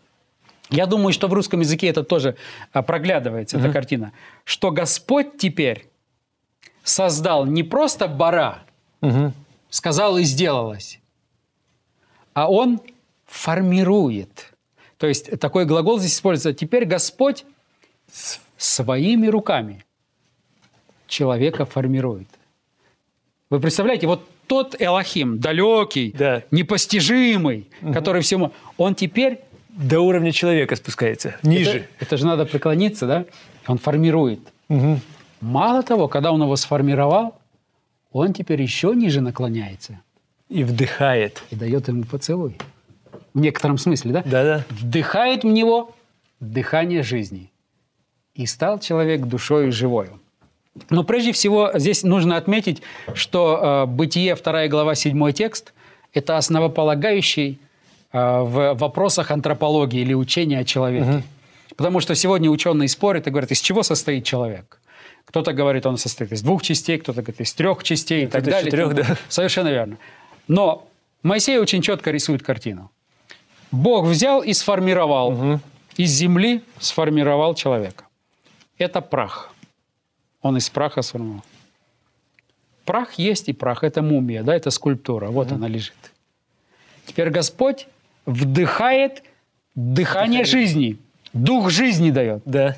Я 0.69 0.85
думаю, 0.85 1.13
что 1.13 1.27
в 1.27 1.33
русском 1.33 1.61
языке 1.61 1.87
это 1.87 2.03
тоже 2.03 2.35
а, 2.73 2.81
проглядывается, 2.81 3.57
угу. 3.57 3.65
эта 3.65 3.73
картина. 3.73 4.11
Что 4.43 4.71
Господь 4.71 5.37
теперь 5.37 5.87
создал 6.83 7.45
не 7.45 7.63
просто 7.63 8.07
бара, 8.07 8.63
угу. 9.01 9.33
сказал 9.69 10.17
и 10.17 10.23
сделалось, 10.23 10.99
а 12.37 12.47
он 12.51 12.79
формирует. 13.25 14.53
То 14.99 15.07
есть 15.07 15.39
такой 15.39 15.65
глагол 15.65 15.97
здесь 15.97 16.13
используется. 16.13 16.53
Теперь 16.53 16.85
Господь 16.85 17.45
своими 18.57 19.25
руками 19.25 19.83
человека 21.07 21.65
формирует. 21.65 22.27
Вы 23.49 23.59
представляете, 23.59 24.05
вот 24.05 24.29
тот 24.45 24.75
Элохим, 24.79 25.39
далекий, 25.39 26.13
да. 26.15 26.43
непостижимый, 26.51 27.67
угу. 27.81 27.93
который 27.93 28.21
всему, 28.21 28.51
он 28.77 28.93
теперь 28.93 29.39
до 29.69 30.01
уровня 30.01 30.31
человека 30.31 30.75
спускается, 30.75 31.37
ниже. 31.41 31.69
Это, 31.69 31.87
это 32.01 32.17
же 32.17 32.27
надо 32.27 32.45
преклониться, 32.45 33.07
да? 33.07 33.25
Он 33.65 33.79
формирует. 33.79 34.41
Угу. 34.69 34.99
Мало 35.41 35.81
того, 35.81 36.07
когда 36.07 36.31
он 36.31 36.43
его 36.43 36.55
сформировал, 36.55 37.35
он 38.11 38.33
теперь 38.33 38.61
еще 38.61 38.93
ниже 38.93 39.21
наклоняется. 39.21 40.01
И 40.49 40.63
вдыхает. 40.63 41.43
И 41.49 41.55
дает 41.55 41.87
ему 41.87 42.03
поцелуй. 42.03 42.57
В 43.33 43.39
некотором 43.39 43.77
смысле, 43.77 44.13
да? 44.13 44.23
Да-да. 44.25 44.65
Вдыхает 44.69 45.43
в 45.43 45.47
него 45.47 45.95
дыхание 46.39 47.03
жизни. 47.03 47.51
И 48.33 48.45
стал 48.45 48.79
человек 48.79 49.21
душой 49.21 49.71
живою. 49.71 50.19
Но 50.89 51.03
прежде 51.03 51.31
всего 51.31 51.71
здесь 51.73 52.03
нужно 52.03 52.37
отметить, 52.37 52.81
что 53.13 53.85
э, 53.87 53.91
«Бытие», 53.91 54.35
2 54.35 54.67
глава, 54.67 54.95
7 54.95 55.31
текст– 55.31 55.73
это 56.13 56.37
основополагающий 56.37 57.59
э, 58.13 58.17
в 58.17 58.75
вопросах 58.75 59.31
антропологии 59.31 60.01
или 60.01 60.13
учения 60.13 60.59
о 60.59 60.63
человеке. 60.63 61.09
Угу. 61.09 61.23
Потому 61.77 61.99
что 61.99 62.15
сегодня 62.15 62.49
ученые 62.49 62.89
спорят 62.89 63.27
и 63.27 63.29
говорят, 63.31 63.51
из 63.51 63.59
чего 63.59 63.83
состоит 63.83 64.23
человек. 64.23 64.79
Кто-то 65.25 65.51
говорит, 65.51 65.85
он 65.85 65.97
состоит 65.97 66.31
из 66.31 66.41
двух 66.41 66.63
частей, 66.63 66.97
кто-то 66.97 67.21
говорит, 67.21 67.41
из 67.41 67.53
трех 67.53 67.83
частей 67.83 68.23
и 68.23 68.27
так 68.27 68.43
далее. 68.43 68.71
Трех, 68.71 68.93
да. 68.93 69.17
Совершенно 69.29 69.69
верно. 69.69 69.97
Но 70.47 70.87
Моисей 71.23 71.57
очень 71.57 71.81
четко 71.81 72.11
рисует 72.11 72.43
картину. 72.43 72.91
Бог 73.71 74.05
взял 74.05 74.41
и 74.41 74.53
сформировал, 74.53 75.29
угу. 75.29 75.59
из 75.97 76.11
земли 76.11 76.63
сформировал 76.79 77.53
человека. 77.53 78.05
Это 78.77 79.01
прах. 79.01 79.51
Он 80.41 80.55
из 80.57 80.69
праха 80.69 81.01
сформировал. 81.01 81.43
Прах 82.85 83.13
есть 83.15 83.49
и 83.49 83.53
прах. 83.53 83.83
Это 83.83 84.01
мумия, 84.01 84.43
да, 84.43 84.55
это 84.55 84.69
скульптура. 84.71 85.27
Вот 85.27 85.47
угу. 85.47 85.55
она 85.55 85.67
лежит. 85.67 85.95
Теперь 87.05 87.29
Господь 87.29 87.87
вдыхает 88.25 89.23
дыхание 89.75 90.43
Дыхание. 90.43 90.45
жизни. 90.45 90.97
Дух 91.33 91.69
жизни 91.69 92.11
дает. 92.11 92.41
Да. 92.45 92.77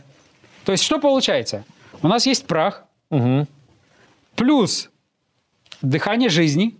То 0.65 0.71
есть 0.71 0.83
что 0.83 0.99
получается? 0.99 1.63
У 2.01 2.07
нас 2.07 2.25
есть 2.25 2.45
прах, 2.47 2.85
Угу. 3.11 3.47
плюс 4.35 4.89
дыхание 5.81 6.29
жизни. 6.29 6.77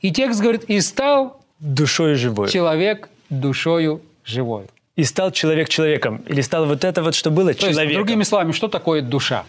И 0.00 0.10
текст 0.12 0.40
говорит, 0.40 0.64
и 0.64 0.80
стал 0.80 1.40
Душой 1.60 2.14
живой. 2.14 2.48
человек 2.50 3.08
душою 3.30 4.00
живой. 4.24 4.64
И 4.96 5.04
стал 5.04 5.30
человек 5.32 5.68
человеком. 5.68 6.22
Или 6.26 6.40
стал 6.40 6.66
вот 6.66 6.84
это 6.84 7.02
вот, 7.02 7.14
что 7.14 7.30
было 7.30 7.52
То 7.54 7.66
есть, 7.66 7.76
человеком. 7.78 7.94
другими 8.04 8.22
словами, 8.24 8.52
что 8.52 8.68
такое 8.68 9.02
душа? 9.02 9.44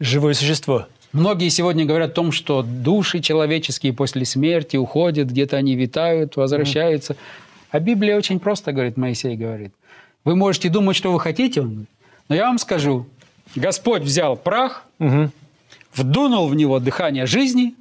Живое 0.00 0.34
существо. 0.34 0.86
Многие 1.12 1.48
сегодня 1.48 1.84
говорят 1.84 2.10
о 2.10 2.14
том, 2.14 2.32
что 2.32 2.62
души 2.62 3.20
человеческие 3.20 3.92
после 3.92 4.24
смерти 4.24 4.76
уходят, 4.76 5.28
где-то 5.28 5.56
они 5.56 5.76
витают, 5.76 6.36
возвращаются. 6.36 7.16
А 7.70 7.78
Библия 7.80 8.16
очень 8.16 8.40
просто 8.40 8.72
говорит, 8.72 8.96
Моисей 8.96 9.36
говорит. 9.36 9.72
Вы 10.24 10.36
можете 10.36 10.68
думать, 10.70 10.96
что 10.96 11.12
вы 11.12 11.20
хотите, 11.20 11.62
но 11.62 12.34
я 12.34 12.46
вам 12.46 12.58
скажу, 12.58 13.06
Господь 13.54 14.02
взял 14.02 14.36
прах, 14.36 14.84
Мгм. 14.98 15.30
вдунул 15.94 16.48
в 16.48 16.54
него 16.56 16.78
дыхание 16.80 17.26
жизни 17.26 17.74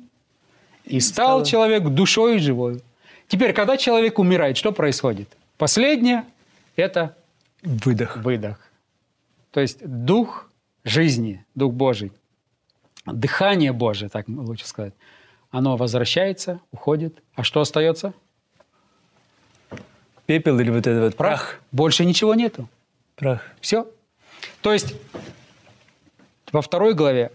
и 0.86 1.00
стал 1.00 1.28
стало- 1.40 1.46
человек 1.46 1.84
душой 1.90 2.40
живой. 2.40 2.82
Теперь, 3.28 3.54
когда 3.54 3.78
человек 3.78 4.20
умирает, 4.20 4.58
что 4.58 4.72
происходит? 4.72 5.30
Последнее– 5.58 6.26
это 6.76 7.16
Выдох. 7.62 8.18
выдох. 8.18 8.60
То 9.52 9.62
есть 9.62 9.80
дух 9.86 10.50
жизни, 10.84 11.44
дух 11.56 11.74
Божий, 11.74 12.12
дыхание 13.06 13.72
Божие, 13.72 14.10
так 14.10 14.28
лучше 14.28 14.68
сказать, 14.68 14.94
оно 15.52 15.78
возвращается, 15.78 16.60
уходит. 16.72 17.22
А 17.36 17.44
что 17.44 17.62
остается? 17.62 18.14
Пепел 20.26 20.60
или 20.60 20.70
вот 20.70 20.88
этот 20.88 21.04
вот 21.04 21.16
прах. 21.16 21.60
Больше 21.72 22.06
ничего 22.06 22.34
нету. 22.34 22.68
Прах. 23.16 23.42
Все. 23.62 23.88
То 24.62 24.74
есть 24.74 24.96
во 26.52 26.62
второй 26.62 26.94
главе 26.94 27.32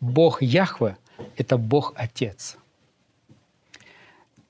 Бог 0.00 0.42
Яхве– 0.42 0.96
это 1.36 1.58
Бог 1.58 1.92
Отец. 1.96 2.56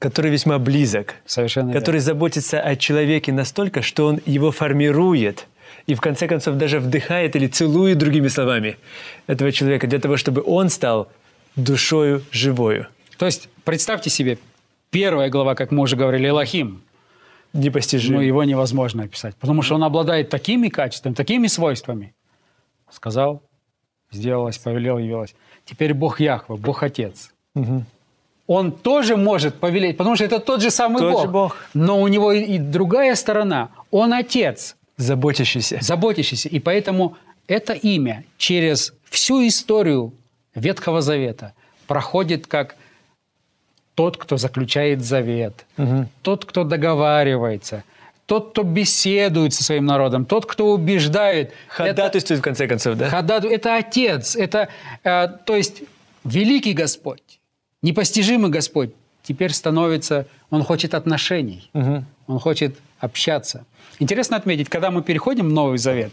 Который 0.00 0.30
весьма 0.30 0.58
близок. 0.58 1.14
Совершенно 1.26 1.72
Который 1.74 2.00
заботится 2.00 2.58
о 2.58 2.74
человеке 2.74 3.32
настолько, 3.32 3.82
что 3.82 4.06
он 4.06 4.20
его 4.24 4.50
формирует. 4.50 5.46
И 5.86 5.94
в 5.94 6.00
конце 6.00 6.26
концов 6.26 6.56
даже 6.56 6.80
вдыхает 6.80 7.36
или 7.36 7.46
целует, 7.46 7.98
другими 7.98 8.28
словами, 8.28 8.78
этого 9.26 9.52
человека 9.52 9.86
для 9.86 9.98
того, 9.98 10.16
чтобы 10.16 10.42
он 10.44 10.70
стал 10.70 11.08
душою 11.54 12.22
живою. 12.30 12.86
То 13.18 13.26
есть 13.26 13.50
представьте 13.64 14.08
себе, 14.08 14.38
первая 14.90 15.28
глава, 15.28 15.54
как 15.54 15.70
мы 15.70 15.82
уже 15.82 15.96
говорили, 15.96 16.28
Элохим, 16.28 16.80
Непостижимо. 17.52 18.16
ну, 18.16 18.22
его 18.22 18.42
невозможно 18.44 19.02
описать, 19.02 19.36
потому 19.36 19.60
что 19.60 19.74
он 19.74 19.84
обладает 19.84 20.30
такими 20.30 20.68
качествами, 20.68 21.12
такими 21.12 21.46
свойствами. 21.46 22.14
Сказал, 22.90 23.42
сделалось, 24.10 24.56
повелел, 24.56 24.96
явилось. 24.96 25.34
Теперь 25.66 25.92
Бог 25.92 26.20
Яхва, 26.20 26.56
Бог 26.56 26.82
Отец. 26.82 27.32
Мгм. 27.54 27.84
Он 28.52 28.72
тоже 28.72 29.16
может 29.16 29.54
повелеть, 29.60 29.96
потому 29.96 30.16
что 30.16 30.24
это 30.24 30.40
тот 30.40 30.60
же 30.60 30.70
самый 30.72 30.98
Тот 30.98 31.12
Бог. 31.12 31.22
же 31.22 31.28
Бог. 31.28 31.56
Но 31.72 32.00
у 32.02 32.08
него 32.08 32.32
и 32.32 32.58
другая 32.58 33.14
сторона. 33.14 33.68
Он 33.92 34.12
Отец, 34.12 34.74
Заботящийся. 34.96 35.78
заботящийся. 35.80 36.48
И 36.48 36.58
поэтому 36.58 37.16
это 37.46 37.74
имя 37.74 38.24
через 38.38 38.92
всю 39.08 39.46
историю 39.46 40.12
Ветхого 40.56 41.00
Завета 41.00 41.52
проходит 41.86 42.48
как 42.48 42.74
тот, 43.94 44.16
кто 44.16 44.36
заключает 44.36 45.00
завет, 45.04 45.64
Мгм. 45.76 46.08
тот, 46.22 46.44
кто 46.44 46.64
договаривается, 46.64 47.84
тот, 48.26 48.50
кто 48.50 48.64
беседует 48.64 49.54
со 49.54 49.62
своим 49.62 49.86
народом, 49.86 50.24
тот, 50.24 50.44
кто 50.46 50.72
убеждает. 50.72 51.50
Это, 51.50 51.84
Ходатайствует 51.94 52.40
в 52.40 52.42
конце 52.42 52.66
концов, 52.66 52.96
да? 52.96 53.08
ходату- 53.10 53.48
это 53.48 53.76
Отец, 53.76 54.34
это, 54.34 54.68
э, 55.04 55.28
то 55.46 55.54
есть, 55.54 55.82
великий 56.24 56.72
Господь, 56.72 57.29
непостижимый 57.82 58.50
Господь 58.50 58.90
теперь 59.22 59.52
становится, 59.52 60.26
Он 60.50 60.62
хочет 60.62 60.94
отношений, 60.94 61.70
Мгм. 61.72 62.06
Он 62.26 62.38
хочет 62.38 62.76
общаться. 62.98 63.64
Интересно 63.98 64.36
отметить, 64.36 64.68
когда 64.68 64.90
мы 64.90 65.02
переходим 65.02 65.48
в 65.48 65.52
Новый 65.52 65.78
Завет, 65.78 66.12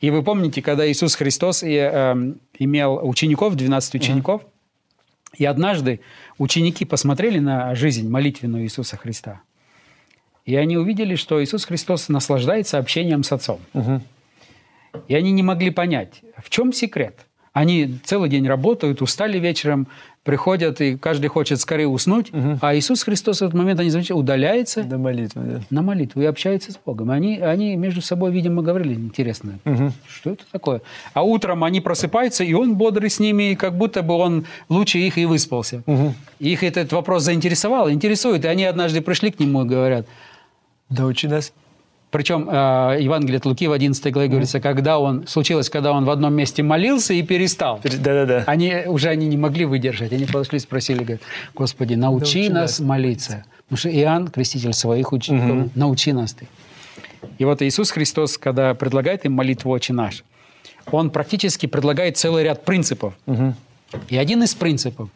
и 0.00 0.10
вы 0.10 0.22
помните, 0.22 0.60
когда 0.60 0.90
Иисус 0.90 1.14
Христос 1.14 1.62
и, 1.62 1.74
эм, 1.74 2.38
имел 2.58 3.00
учеников, 3.02 3.54
12 3.54 3.94
учеников, 3.94 4.42
и 5.38 5.44
однажды 5.44 6.00
ученики 6.38 6.84
посмотрели 6.84 7.38
на 7.38 7.74
жизнь 7.74 8.08
молитвенную 8.08 8.64
Иисуса 8.64 8.96
Христа, 8.96 9.40
и 10.44 10.56
они 10.56 10.76
увидели, 10.76 11.14
что 11.14 11.42
Иисус 11.42 11.64
Христос 11.64 12.08
наслаждается 12.08 12.78
общением 12.78 13.22
с 13.22 13.32
Отцом. 13.32 13.60
Мгм. 13.72 14.02
И 15.08 15.14
они 15.14 15.32
не 15.32 15.42
могли 15.42 15.70
понять, 15.70 16.20
в 16.36 16.50
чем 16.50 16.72
секрет. 16.72 17.26
Они 17.52 17.98
целый 18.04 18.28
день 18.28 18.46
работают, 18.46 19.00
устали 19.00 19.38
вечером, 19.38 19.86
приходят, 20.24 20.80
и 20.80 20.96
каждый 20.96 21.28
хочет 21.28 21.60
скорее 21.60 21.86
уснуть, 21.86 22.32
а 22.60 22.74
Иисус 22.74 23.02
Христос 23.02 23.38
в 23.38 23.42
этот 23.42 23.54
момент, 23.54 23.78
они 23.78 23.90
замечают, 23.90 24.20
удаляется 24.20 24.82
До 24.82 24.98
молитвы, 24.98 25.42
да. 25.44 25.60
на 25.70 25.82
молитву 25.82 26.22
и 26.22 26.24
общается 26.24 26.72
с 26.72 26.78
Богом. 26.84 27.10
Они, 27.10 27.38
они 27.38 27.76
между 27.76 28.00
собой, 28.00 28.32
видимо, 28.32 28.62
говорили, 28.62 28.94
интересно, 28.94 29.58
что 30.08 30.30
это 30.30 30.44
такое? 30.50 30.80
А 31.12 31.22
утром 31.22 31.62
они 31.62 31.80
просыпаются, 31.80 32.42
и 32.42 32.54
он 32.54 32.74
бодрый 32.76 33.10
с 33.10 33.20
ними, 33.20 33.52
и 33.52 33.54
как 33.54 33.76
будто 33.76 34.02
бы 34.02 34.14
он 34.14 34.46
лучше 34.68 34.98
их 34.98 35.18
и 35.18 35.26
выспался. 35.26 35.82
Их 36.40 36.62
этот 36.62 36.92
вопрос 36.92 37.22
заинтересовал, 37.22 37.90
интересует. 37.90 38.44
И 38.44 38.48
они 38.48 38.64
однажды 38.64 39.00
пришли 39.02 39.30
к 39.30 39.38
нему 39.38 39.64
и 39.64 39.68
говорят, 39.68 40.06
Да 40.88 41.04
учи 41.04 41.28
нас. 41.28 41.52
Причем 42.14 42.48
э, 42.48 42.98
Евангелие 43.00 43.38
от 43.38 43.44
Луки 43.44 43.66
в 43.66 43.72
11 43.72 44.12
главе 44.12 44.28
говорится, 44.28 44.60
когда 44.60 45.00
он, 45.00 45.26
случилось, 45.26 45.68
когда 45.68 45.90
он 45.90 46.04
в 46.04 46.10
одном 46.10 46.32
месте 46.32 46.62
молился 46.62 47.12
и 47.12 47.24
перестал. 47.24 47.80
Да-да-да. 47.82 48.44
Они 48.46 48.72
уже 48.86 49.08
они 49.08 49.26
не 49.26 49.36
могли 49.36 49.64
выдержать. 49.64 50.12
Они 50.12 50.24
подошли 50.24 50.58
и 50.58 50.60
спросили, 50.60 50.98
говорят, 50.98 51.22
Господи, 51.56 51.94
научи, 51.94 52.42
Научи 52.42 52.48
нас, 52.50 52.78
молиться. 52.78 53.44
Потому 53.64 53.78
что 53.78 53.90
Иоанн, 53.90 54.28
креститель 54.28 54.72
своих 54.74 55.12
учеников, 55.12 55.72
научи 55.74 56.12
нас 56.12 56.34
ты. 56.34 56.46
И 57.38 57.44
вот 57.44 57.62
Иисус 57.62 57.90
Христос, 57.90 58.38
когда 58.38 58.74
предлагает 58.74 59.24
им 59.24 59.32
молитву 59.32 59.72
«Отче 59.72 59.92
наш», 59.92 60.22
Он 60.92 61.10
практически 61.10 61.66
предлагает 61.66 62.16
целый 62.16 62.44
ряд 62.44 62.64
принципов. 62.64 63.14
И 64.08 64.16
один 64.16 64.44
из 64.44 64.54
принципов, 64.54 65.08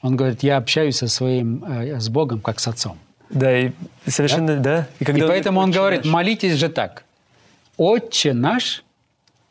Он 0.00 0.16
говорит, 0.16 0.42
я 0.42 0.56
общаюсь 0.56 0.96
со 0.96 1.08
своим, 1.08 1.62
э, 1.68 2.00
с 2.00 2.08
Богом, 2.08 2.40
как 2.40 2.60
с 2.60 2.68
Отцом. 2.68 2.96
Да, 3.30 3.58
и 3.58 3.72
совершенно, 4.06 4.56
да. 4.56 4.86
И 5.00 5.04
когда 5.04 5.26
поэтому 5.26 5.60
он 5.60 5.70
«Отче 5.70 5.78
говорит, 5.78 6.04
наш», 6.04 6.12
молитесь 6.12 6.54
же 6.54 6.68
так. 6.68 7.04
Отче 7.76 8.32
наш, 8.32 8.84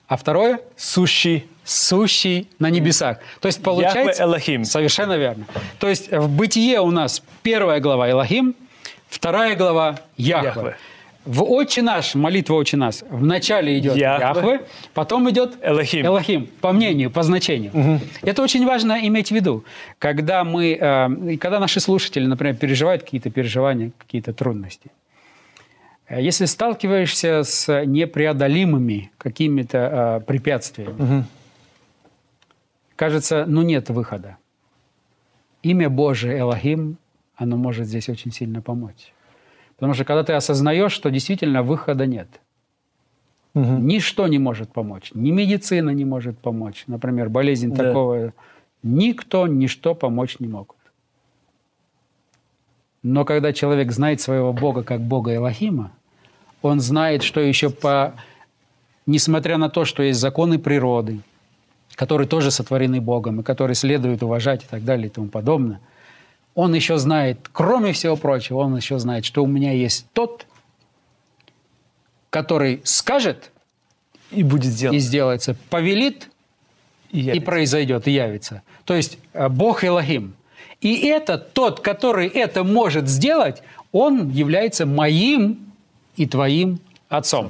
а 0.08 0.18
второе 0.18 0.60
сущий 0.78 1.48
сущий 1.66 2.48
на 2.60 2.70
небесах. 2.70 3.18
То 3.42 3.48
есть 3.48 3.62
получается... 3.62 4.24
Элохим. 4.24 4.64
Совершенно 4.64 5.18
верно. 5.18 5.46
То 5.80 5.90
есть 5.90 6.12
в 6.12 6.30
Бытие 6.30 6.80
у 6.80 6.92
нас 6.92 7.22
первая 7.42 7.80
глава 7.80 8.10
Элохим, 8.10 8.56
вторая 9.10 9.56
глава 9.56 10.00
Яхве. 10.16 10.48
Яхве. 10.48 10.78
В 11.26 11.44
Отче 11.44 11.82
наш, 11.82 12.14
молитва 12.14 12.54
Отче 12.56 12.78
наш, 12.78 13.02
в 13.02 13.26
начале 13.26 13.80
идет 13.80 13.98
Яхве. 13.98 14.26
Яхве, 14.28 14.68
потом 14.94 15.28
идет 15.32 15.58
Элохим. 15.64 16.06
Элохим, 16.06 16.48
по 16.62 16.72
мнению, 16.72 17.10
по 17.10 17.24
значению. 17.24 18.00
Это 18.22 18.44
очень 18.44 18.66
важно 18.66 18.94
иметь 19.08 19.30
в 19.30 19.32
виду. 19.32 19.66
Когда 19.98 20.44
мы, 20.44 20.78
э, 20.80 21.38
когда 21.38 21.60
наши 21.60 21.80
слушатели, 21.80 22.28
например, 22.28 22.56
переживают 22.56 23.02
какие-то 23.04 23.32
переживания, 23.32 23.92
какие-то 23.98 24.34
трудности, 24.34 24.92
э, 26.08 26.22
если 26.22 26.46
сталкиваешься 26.46 27.42
с 27.44 27.86
непреодолимыми 27.86 29.12
какими-то 29.18 30.22
э, 30.22 30.26
препятствиями, 30.26 31.26
кажется, 32.96 33.46
ну 33.48 33.64
нет 33.64 33.90
выхода. 33.90 34.38
Имя 35.64 35.90
Божие 35.90 36.40
Элохим, 36.40 36.98
оно 37.36 37.58
может 37.58 37.88
здесь 37.88 38.10
очень 38.10 38.32
сильно 38.32 38.62
помочь. 38.62 39.12
Потому 39.76 39.94
что 39.94 40.06
когда 40.06 40.24
ты 40.24 40.34
осознаешь, 40.34 40.92
что 40.92 41.10
действительно 41.12 41.64
выхода 41.64 42.06
нет, 42.06 42.28
ничто 43.54 44.28
не 44.28 44.40
может 44.40 44.72
помочь, 44.72 45.12
ни 45.14 45.32
медицина 45.32 45.90
не 45.92 46.06
может 46.06 46.38
помочь, 46.38 46.84
например, 46.88 47.30
болезнь 47.30 47.74
Да. 47.74 47.84
такого, 47.84 48.34
никто, 48.84 49.48
ничто 49.48 49.96
помочь 49.96 50.40
не 50.40 50.48
могут. 50.48 50.78
Но 53.04 53.24
когда 53.24 53.54
человек 53.54 53.92
знает 53.92 54.20
своего 54.20 54.52
Бога 54.52 54.84
как 54.84 55.00
Бога 55.02 55.36
Элохима, 55.36 55.92
он 56.62 56.80
знает, 56.80 57.22
что 57.22 57.40
еще 57.40 57.70
по... 57.70 58.16
Несмотря 59.06 59.58
на 59.58 59.70
то, 59.70 59.86
что 59.86 60.02
есть 60.02 60.20
законы 60.20 60.58
природы, 60.58 61.20
которые 61.94 62.28
тоже 62.28 62.50
сотворены 62.50 63.00
Богом, 63.00 63.42
и 63.42 63.44
которые 63.44 63.76
следует 63.76 64.24
уважать 64.24 64.64
и 64.64 64.68
так 64.68 64.84
далее 64.84 65.08
и 65.08 65.10
тому 65.10 65.28
подобное, 65.28 65.80
он 66.56 66.74
еще 66.74 66.98
знает, 66.98 67.50
кроме 67.52 67.92
всего 67.92 68.16
прочего, 68.16 68.60
он 68.60 68.76
еще 68.76 68.98
знает, 68.98 69.26
что 69.26 69.44
у 69.44 69.48
меня 69.48 69.74
есть 69.74 70.08
тот, 70.14 70.48
который 72.30 72.82
скажет 72.84 73.52
и 74.32 74.42
будет 74.42 74.72
сделан. 74.72 74.96
и 74.96 75.00
сделается, 75.00 75.56
повелит 75.70 76.30
И 77.12 77.20
и 77.20 77.24
явится. 77.24 77.46
произойдет, 77.46 78.08
и 78.08 78.12
явится. 78.12 78.62
То 78.86 78.94
есть 78.96 79.18
э, 79.34 79.50
Бог 79.50 79.84
Элохим. 79.84 80.34
И 80.82 81.08
это 81.08 81.38
тот, 81.38 81.80
который 81.82 82.28
это 82.28 82.64
может 82.64 83.08
сделать, 83.08 83.62
он 83.92 84.30
является 84.30 84.86
моим 84.86 85.72
и 86.16 86.26
твоим 86.26 86.80
отцом. 87.10 87.50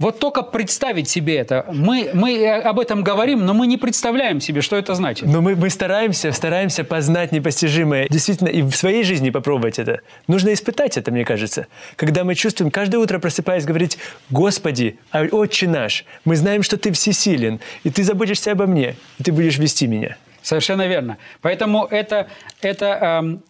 Вот 0.00 0.20
только 0.20 0.42
представить 0.42 1.08
себе 1.08 1.38
это. 1.38 1.66
Мы, 1.72 2.10
мы 2.14 2.48
об 2.48 2.78
этом 2.78 3.02
говорим, 3.02 3.44
но 3.44 3.52
мы 3.52 3.66
не 3.66 3.76
представляем 3.76 4.40
себе, 4.40 4.60
что 4.60 4.76
это 4.76 4.94
значит. 4.94 5.26
Но 5.26 5.40
мы, 5.40 5.56
мы 5.56 5.70
стараемся, 5.70 6.30
стараемся 6.30 6.84
познать 6.84 7.32
непостижимое. 7.32 8.06
Действительно, 8.08 8.46
и 8.46 8.62
в 8.62 8.76
своей 8.76 9.02
жизни 9.02 9.30
попробовать 9.30 9.80
это. 9.80 10.02
Нужно 10.28 10.52
испытать 10.54 10.96
это, 10.96 11.10
мне 11.10 11.24
кажется. 11.24 11.66
Когда 11.96 12.22
мы 12.22 12.36
чувствуем, 12.36 12.70
каждое 12.70 12.98
утро 12.98 13.18
просыпаясь, 13.18 13.64
говорить, 13.64 13.98
«Господи, 14.30 15.00
а 15.10 15.24
Отче 15.32 15.66
наш, 15.66 16.04
мы 16.24 16.36
знаем, 16.36 16.62
что 16.62 16.76
Ты 16.76 16.92
всесилен, 16.92 17.58
и 17.82 17.90
Ты 17.90 18.04
заботишься 18.04 18.52
обо 18.52 18.66
мне, 18.66 18.94
и 19.18 19.24
Ты 19.24 19.32
будешь 19.32 19.58
вести 19.58 19.88
меня». 19.88 20.16
Совершенно 20.42 20.86
верно. 20.86 21.18
Поэтому 21.42 21.86
это, 21.86 22.28
это 22.62 22.86
эм, 22.86 23.42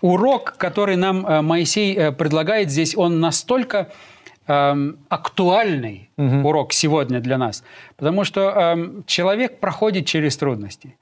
урок, 0.00 0.54
который 0.56 0.94
нам 0.94 1.26
э, 1.26 1.42
Моисей 1.42 1.96
э, 1.96 2.12
предлагает 2.12 2.70
здесь, 2.70 2.96
он 2.96 3.18
настолько 3.18 3.88
эм, 4.46 4.98
актуальный 5.08 6.10
угу. 6.16 6.48
урок 6.48 6.72
сегодня 6.72 7.20
для 7.20 7.38
нас, 7.38 7.64
потому 7.96 8.24
что 8.24 8.50
эм, 8.50 9.04
человек 9.06 9.58
проходит 9.60 10.06
через 10.06 10.36
трудности. 10.36 10.96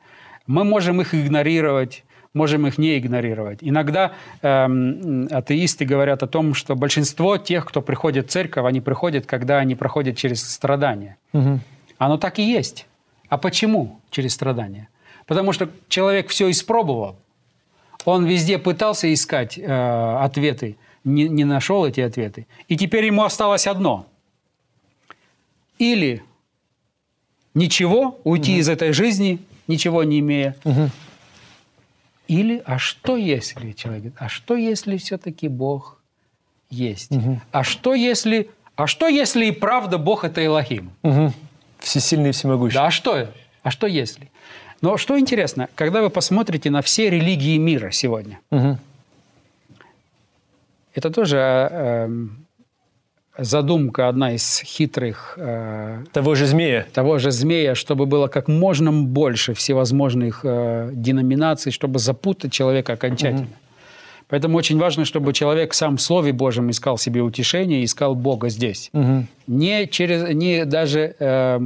Мы 0.47 0.65
можем 0.65 1.01
их 1.01 1.15
игнорировать, 1.15 2.05
можем 2.35 2.67
их 2.67 2.79
не 2.79 2.99
игнорировать. 2.99 3.59
Иногда 3.63 4.13
эм, 4.43 5.29
атеисты 5.31 5.85
говорят 5.85 6.23
о 6.23 6.27
том, 6.27 6.55
что 6.55 6.75
большинство 6.75 7.39
тех, 7.39 7.65
кто 7.65 7.81
приходит 7.81 8.27
в 8.27 8.31
церковь, 8.31 8.65
они 8.67 8.81
приходят, 8.81 9.27
когда 9.27 9.59
они 9.59 9.75
проходят 9.75 10.17
через 10.17 10.43
страдания. 10.43 11.17
Угу. 11.33 11.61
Оно 11.99 12.19
так 12.19 12.39
и 12.39 12.43
есть. 12.43 12.87
А 13.29 13.39
почему 13.39 14.01
через 14.11 14.35
страдания? 14.35 14.89
Потому 15.27 15.53
что 15.53 15.69
человек 15.89 16.29
все 16.29 16.51
испробовал. 16.51 17.17
Он 18.05 18.27
везде 18.27 18.59
пытался 18.59 19.13
искать 19.13 19.59
э, 19.59 20.17
ответы, 20.21 20.77
не, 21.05 21.29
не 21.29 21.45
нашел 21.45 21.87
эти 21.87 22.01
ответы. 22.01 22.47
И 22.69 22.77
теперь 22.77 23.05
ему 23.05 23.25
осталось 23.25 23.67
одно. 23.67 24.07
Или 25.79 26.23
ничего, 27.55 28.21
уйти 28.25 28.53
угу. 28.53 28.61
из 28.61 28.69
этой 28.69 28.93
жизни, 28.93 29.39
ничего 29.67 30.05
не 30.05 30.21
имея. 30.21 30.57
Угу. 30.65 30.91
Или, 32.29 32.63
а 32.65 32.79
что 32.79 33.17
если, 33.17 33.73
человек 33.73 34.15
а 34.19 34.29
что 34.29 34.57
если 34.57 34.97
все-таки 34.97 35.49
Бог 35.49 36.01
есть? 36.71 37.13
Угу. 37.13 37.41
А 37.53 37.65
что 37.65 37.95
если, 37.95 38.51
а 38.77 38.87
что 38.87 39.09
если 39.09 39.47
и 39.47 39.53
правда 39.53 39.99
Бог 39.99 40.25
это 40.25 40.45
Элохим? 40.45 40.91
Угу. 41.03 41.33
Всесильный 41.81 42.31
и 42.31 42.33
всемогущий. 42.33 42.75
Да, 42.75 42.87
а 42.87 42.91
что? 42.91 43.31
А 43.63 43.71
что 43.71 43.87
если? 43.87 44.31
Но 44.81 44.97
что 44.97 45.19
интересно, 45.19 45.69
когда 45.75 46.03
вы 46.03 46.11
посмотрите 46.11 46.71
на 46.71 46.83
все 46.83 47.11
религии 47.11 47.59
мира 47.59 47.91
сегодня, 47.91 48.41
угу. 48.51 48.79
Это 50.95 51.11
тоже 51.11 51.37
э, 51.39 52.09
задумка 53.37 54.09
одна 54.09 54.35
из 54.35 54.61
хитрых... 54.61 55.35
Э, 55.37 56.05
того 56.13 56.35
же 56.35 56.47
змея. 56.47 56.87
Того 56.93 57.19
же 57.19 57.31
змея, 57.31 57.75
чтобы 57.75 58.07
было 58.07 58.29
как 58.29 58.49
можно 58.49 58.93
больше 58.93 59.55
всевозможных 59.55 60.41
э, 60.45 60.91
деноминаций, 60.93 61.73
чтобы 61.73 61.99
запутать 61.99 62.53
человека 62.53 62.93
окончательно. 62.93 63.43
Угу. 63.43 63.55
Поэтому 64.29 64.57
очень 64.57 64.79
важно, 64.79 65.05
чтобы 65.05 65.33
человек 65.33 65.75
сам 65.75 65.97
в 65.97 66.01
Слове 66.03 66.33
Божьем 66.33 66.71
искал 66.71 66.97
себе 66.97 67.23
утешение, 67.23 67.85
искал 67.85 68.15
Бога 68.15 68.49
здесь. 68.49 68.91
Угу. 68.93 69.27
Не, 69.49 69.87
через, 69.89 70.33
не 70.35 70.65
даже 70.65 71.15
э, 71.19 71.61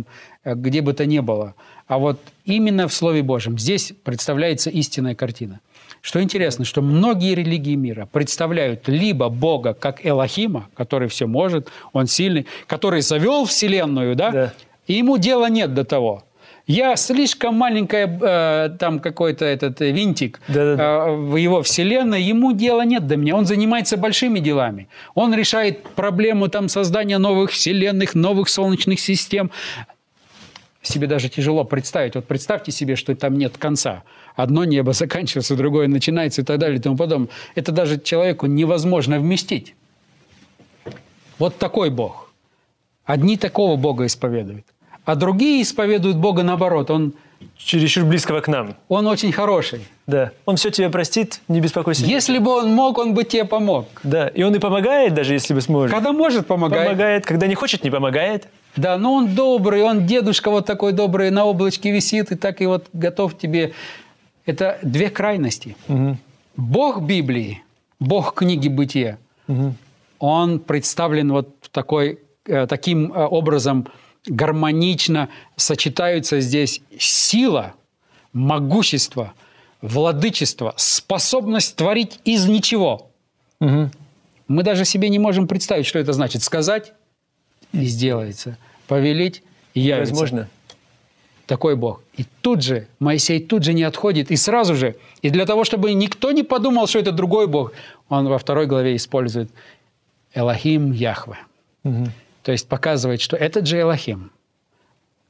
где 0.45 0.81
бы 0.81 0.93
то 0.95 1.07
ни 1.07 1.21
было, 1.21 1.55
а 1.87 1.99
вот 1.99 2.19
именно 2.45 2.88
в 2.88 2.93
Слове 2.93 3.23
Божьем. 3.23 3.59
Здесь 3.59 3.93
представляется 4.05 4.71
истинная 4.71 5.14
картина. 5.14 5.61
Что 6.09 6.23
интересно, 6.23 6.64
что 6.64 6.81
многие 6.81 7.35
религии 7.35 7.75
мира 7.75 8.09
представляют 8.11 8.88
либо 8.88 9.29
Бога 9.29 9.75
как 9.75 10.07
Элохима, 10.07 10.71
который 10.75 11.07
все 11.09 11.27
может, 11.27 11.68
он 11.92 12.07
сильный, 12.07 12.47
который 12.66 13.03
завел 13.03 13.44
Вселенную, 13.44 14.16
да, 14.16 14.31
да. 14.31 14.53
и 14.87 14.94
ему 14.94 15.18
дела 15.18 15.51
нет 15.51 15.75
до 15.75 15.85
того. 15.85 16.25
Я 16.66 16.97
слишком 16.97 17.57
маленькая, 17.57 18.07
э, 18.23 18.71
там 18.79 19.01
какой-то 19.01 19.44
этот 19.44 19.81
винтик 19.81 20.40
да, 20.49 20.55
да, 20.55 20.77
да. 20.77 21.09
Э, 21.09 21.14
в 21.14 21.37
его 21.37 21.62
вселенной, 21.62 22.23
ему 22.23 22.53
дела 22.55 22.87
нет 22.87 23.07
до 23.07 23.18
меня. 23.18 23.37
Он 23.37 23.44
занимается 23.44 23.99
большими 23.99 24.38
делами. 24.40 24.88
Он 25.14 25.35
решает 25.35 25.83
проблему 25.90 26.49
там 26.49 26.71
создания 26.71 27.18
новых 27.18 27.51
вселенных, 27.51 28.14
новых 28.14 28.49
солнечных 28.49 28.99
систем. 28.99 29.51
Себе 30.81 31.07
даже 31.07 31.29
тяжело 31.29 31.64
представить. 31.64 32.14
Вот 32.14 32.25
представьте 32.25 32.73
себе, 32.73 32.97
что 32.97 33.14
там 33.14 33.37
нет 33.37 33.59
конца 33.59 34.05
одно 34.38 34.64
небо 34.64 34.92
заканчивается, 34.92 35.57
другое 35.57 35.88
начинается 35.88 36.42
и 36.42 36.44
так 36.44 36.59
далее 36.59 36.79
и 36.79 36.81
тому 36.81 36.96
подобное. 36.96 37.29
Это 37.57 37.72
даже 37.72 37.98
человеку 37.98 38.46
невозможно 38.46 39.18
вместить. 39.18 39.74
Вот 41.38 41.59
такой 41.59 41.90
Бог. 41.90 42.31
Одни 43.05 43.37
такого 43.37 43.77
Бога 43.77 44.07
исповедуют, 44.07 44.64
а 45.05 45.16
другие 45.16 45.62
исповедуют 45.62 46.18
Бога 46.18 46.42
наоборот. 46.44 46.90
Он 46.90 47.14
чересчур 47.57 48.05
близкого 48.05 48.40
к 48.40 48.48
нам. 48.48 48.77
Он 48.88 49.09
очень 49.09 49.33
хороший. 49.33 49.81
Да. 50.07 50.31
Он 50.44 50.57
все 50.57 50.70
тебе 50.70 50.88
простит, 50.88 51.40
не 51.48 51.61
беспокойся. 51.61 52.05
Если 52.05 52.38
бы 52.38 52.53
он 52.53 52.72
мог, 52.72 52.98
он 52.98 53.14
бы 53.14 53.24
тебе 53.24 53.44
помог. 53.44 53.88
Да. 54.05 54.29
И 54.29 54.42
он 54.44 54.55
и 54.55 54.59
помогает, 54.61 55.14
даже 55.14 55.33
если 55.33 55.55
бы 55.55 55.61
сможет. 55.61 55.94
Когда 55.94 56.12
может, 56.12 56.46
помогает. 56.46 56.87
Помогает. 56.87 57.27
Когда 57.27 57.46
не 57.48 57.57
хочет, 57.57 57.83
не 57.83 57.90
помогает. 57.90 58.46
Да, 58.77 58.98
но 58.98 59.14
он 59.14 59.35
добрый, 59.35 59.83
он 59.83 60.07
дедушка 60.07 60.51
вот 60.51 60.66
такой 60.66 60.92
добрый, 60.92 61.31
на 61.31 61.44
облачке 61.44 61.90
висит 61.90 62.31
и 62.31 62.37
так 62.37 62.61
и 62.61 62.66
вот 62.66 62.87
готов 62.92 63.37
тебе 63.37 63.72
это 64.49 64.79
две 64.83 65.11
крайности. 65.11 65.77
Угу. 65.89 66.17
Бог 66.57 67.03
Библии, 67.03 67.63
Бог 68.01 68.35
книги 68.35 68.69
Бытия, 68.69 69.19
угу. 69.47 69.75
он 70.19 70.59
представлен 70.59 71.31
вот 71.31 71.69
такой, 71.71 72.21
э, 72.47 72.67
таким 72.67 73.13
э, 73.13 73.27
образом 73.27 73.89
гармонично 74.27 75.29
сочетаются 75.57 76.41
здесь 76.41 76.81
сила, 76.99 77.75
могущество, 78.33 79.35
владычество, 79.83 80.73
способность 80.77 81.77
творить 81.77 82.19
из 82.25 82.49
ничего. 82.49 83.11
Угу. 83.61 83.91
Мы 84.49 84.63
даже 84.63 84.87
себе 84.87 85.11
не 85.11 85.19
можем 85.19 85.47
представить, 85.47 85.85
что 85.85 85.99
это 85.99 86.15
значит. 86.15 86.43
Сказать 86.43 86.95
и 87.73 87.85
сделается. 87.85 88.57
Повелить 88.87 89.43
и 89.75 89.81
явится. 89.81 90.15
Возможно 90.15 90.49
такой 91.49 91.77
Бог. 91.77 92.03
И 92.15 92.25
тут 92.43 92.63
же, 92.63 92.87
Моисей 93.01 93.41
тут 93.41 93.65
же 93.65 93.73
не 93.73 93.83
отходит, 93.83 94.31
и 94.31 94.37
сразу 94.37 94.75
же, 94.77 94.97
и 95.23 95.31
для 95.31 95.47
того, 95.47 95.65
чтобы 95.65 95.95
никто 95.95 96.31
не 96.31 96.43
подумал, 96.43 96.87
что 96.87 96.99
это 96.99 97.11
другой 97.11 97.47
Бог, 97.47 97.73
он 98.09 98.29
во 98.29 98.39
второй 98.39 98.67
главе 98.67 98.95
использует 98.95 99.51
Элохим 100.35 100.93
Яхве. 100.93 101.39
Угу. 101.85 102.07
То 102.43 102.53
есть 102.53 102.69
показывает, 102.69 103.21
что 103.21 103.37
этот 103.37 103.67
же 103.67 103.81
Элохим, 103.81 104.31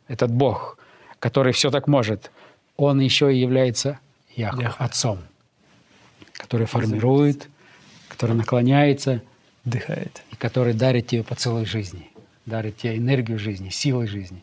этот 0.08 0.30
Бог, 0.30 0.76
который 1.20 1.52
все 1.52 1.70
так 1.70 1.86
может, 1.86 2.30
он 2.76 3.00
еще 3.00 3.32
и 3.32 3.38
является 3.38 4.00
Яхве, 4.34 4.64
Яхве. 4.64 4.84
Отцом, 4.84 5.18
который 6.32 6.66
формирует, 6.66 7.48
который 8.08 8.34
наклоняется, 8.34 9.22
дыхает. 9.64 10.22
И 10.32 10.36
который 10.36 10.74
дарит 10.74 11.06
тебе 11.06 11.22
поцелуй 11.22 11.64
жизни, 11.64 12.10
дарит 12.44 12.78
тебе 12.78 12.96
энергию 12.96 13.38
жизни, 13.38 13.68
силой 13.68 14.08
жизни 14.08 14.42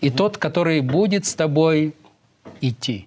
и 0.00 0.10
тот, 0.10 0.38
который 0.38 0.80
будет 0.80 1.26
с 1.26 1.34
тобой 1.34 1.94
идти. 2.60 3.06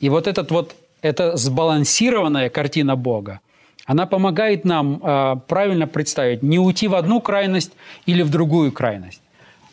И 0.00 0.08
вот 0.08 0.26
этот 0.26 0.50
вот, 0.50 0.74
эта 1.02 1.36
сбалансированная 1.36 2.50
картина 2.50 2.96
Бога, 2.96 3.40
она 3.86 4.06
помогает 4.06 4.64
нам 4.64 5.00
э, 5.02 5.36
правильно 5.46 5.86
представить, 5.86 6.42
не 6.42 6.58
уйти 6.58 6.88
в 6.88 6.94
одну 6.94 7.20
крайность 7.20 7.72
или 8.06 8.22
в 8.22 8.30
другую 8.30 8.72
крайность, 8.72 9.20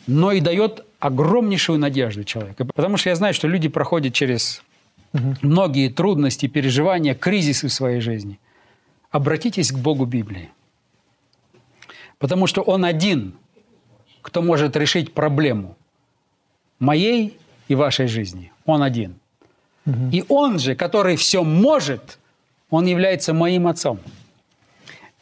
но 0.06 0.32
и 0.32 0.40
дает 0.40 0.84
огромнейшую 1.00 1.78
надежду 1.78 2.24
человеку. 2.24 2.64
Потому 2.66 2.96
что 2.96 3.08
я 3.08 3.16
знаю, 3.16 3.34
что 3.34 3.48
люди 3.48 3.68
проходят 3.68 4.14
через 4.14 4.62
угу. 5.12 5.34
многие 5.42 5.88
трудности, 5.88 6.46
переживания, 6.46 7.14
кризисы 7.14 7.68
в 7.68 7.72
своей 7.72 8.00
жизни. 8.00 8.38
Обратитесь 9.10 9.72
к 9.72 9.78
Богу 9.78 10.04
Библии. 10.04 10.50
Потому 12.18 12.46
что 12.46 12.62
Он 12.62 12.84
один, 12.84 13.34
кто 14.20 14.42
может 14.42 14.76
решить 14.76 15.12
проблему 15.12 15.76
моей 16.82 17.38
и 17.68 17.74
вашей 17.74 18.08
жизни. 18.08 18.52
Он 18.66 18.82
один. 18.82 19.14
Угу. 19.86 20.10
И 20.12 20.24
Он 20.28 20.58
же, 20.58 20.74
который 20.74 21.16
все 21.16 21.44
может, 21.44 22.18
Он 22.70 22.86
является 22.86 23.32
моим 23.32 23.66
отцом. 23.66 23.98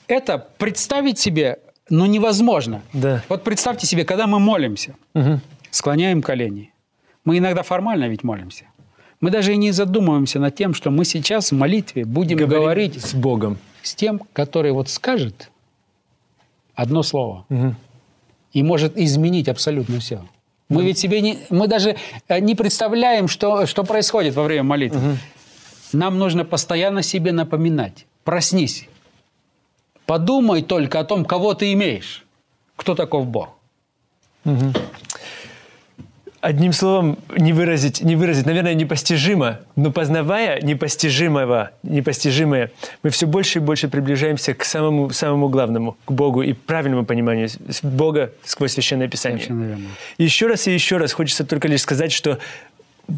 Это 0.09 0.39
представить 0.39 1.19
себе, 1.19 1.59
ну, 1.91 2.07
невозможно. 2.07 2.81
Да. 2.93 3.23
Вот 3.29 3.45
представьте 3.45 3.87
себе, 3.87 4.05
когда 4.05 4.27
мы 4.27 4.39
молимся, 4.39 4.95
угу. 5.15 5.41
склоняем 5.71 6.23
колени. 6.23 6.73
Мы 7.25 7.39
иногда 7.39 7.63
формально 7.63 8.09
ведь 8.09 8.25
молимся. 8.25 8.65
Мы 9.21 9.31
даже 9.31 9.53
и 9.53 9.57
не 9.59 9.73
задумываемся 9.73 10.41
над 10.41 10.55
тем, 10.55 10.73
что 10.73 10.91
мы 10.91 11.05
сейчас 11.05 11.53
в 11.53 11.55
молитве 11.55 12.07
будем 12.07 12.39
говорить, 12.39 12.95
говорить 12.95 13.05
с 13.05 13.15
Богом. 13.15 13.59
С 13.83 13.95
тем, 13.95 14.21
который 14.33 14.73
вот 14.73 14.89
скажет 14.89 15.51
одно 16.75 17.03
слово. 17.03 17.45
Угу. 17.51 17.75
И 18.55 18.63
может 18.63 18.97
изменить 18.97 19.49
абсолютно 19.49 20.01
все. 20.01 20.23
Мы 20.71 20.85
ведь 20.85 20.99
себе 20.99 21.21
не, 21.21 21.39
мы 21.51 21.67
даже 21.67 21.97
э, 22.29 22.39
не 22.39 22.55
представляем, 22.55 23.29
что, 23.29 23.67
что 23.67 23.85
происходит 23.85 24.35
во 24.35 24.45
время 24.45 24.63
молитвы. 24.63 24.99
Угу. 24.99 25.17
Нам 25.93 26.19
нужно 26.19 26.45
постоянно 26.45 27.03
себе 27.03 27.33
напоминать. 27.33 28.07
Проснись. 28.25 28.89
Подумай 30.07 30.63
только 30.63 31.01
о 31.01 31.05
том, 31.05 31.25
кого 31.25 31.55
ты 31.55 31.73
имеешь. 31.73 32.25
Кто 32.77 32.95
таков 32.95 33.27
Бог. 33.27 33.49
Угу. 34.45 34.73
Одним 36.41 36.73
словом, 36.73 37.19
не 37.37 37.53
выразить, 37.53 38.01
не 38.03 38.17
выразить, 38.17 38.47
наверное, 38.47 38.73
непостижимо, 38.73 39.61
но 39.77 39.91
познавая 39.91 40.61
непостижимого, 40.63 41.73
непостижимое, 41.83 42.71
мы 43.03 43.11
все 43.11 43.27
больше 43.27 43.59
и 43.59 43.63
больше 43.63 43.89
приближаемся 43.89 44.55
к 44.55 44.65
самому, 44.65 45.11
самому 45.11 45.51
главному, 45.51 45.99
к 46.07 46.13
Богу 46.13 46.43
и 46.43 46.55
правильному 46.55 47.05
пониманию 47.05 47.51
Бога 47.83 48.33
сквозь 48.45 48.73
Священное 48.73 49.09
Писание. 49.09 49.79
Еще 50.17 50.47
раз 50.47 50.67
и 50.67 50.73
еще 50.73 50.97
раз 50.97 51.13
хочется 51.13 51.45
только 51.45 51.69
лишь 51.69 51.83
сказать, 51.83 52.11
что 52.11 52.39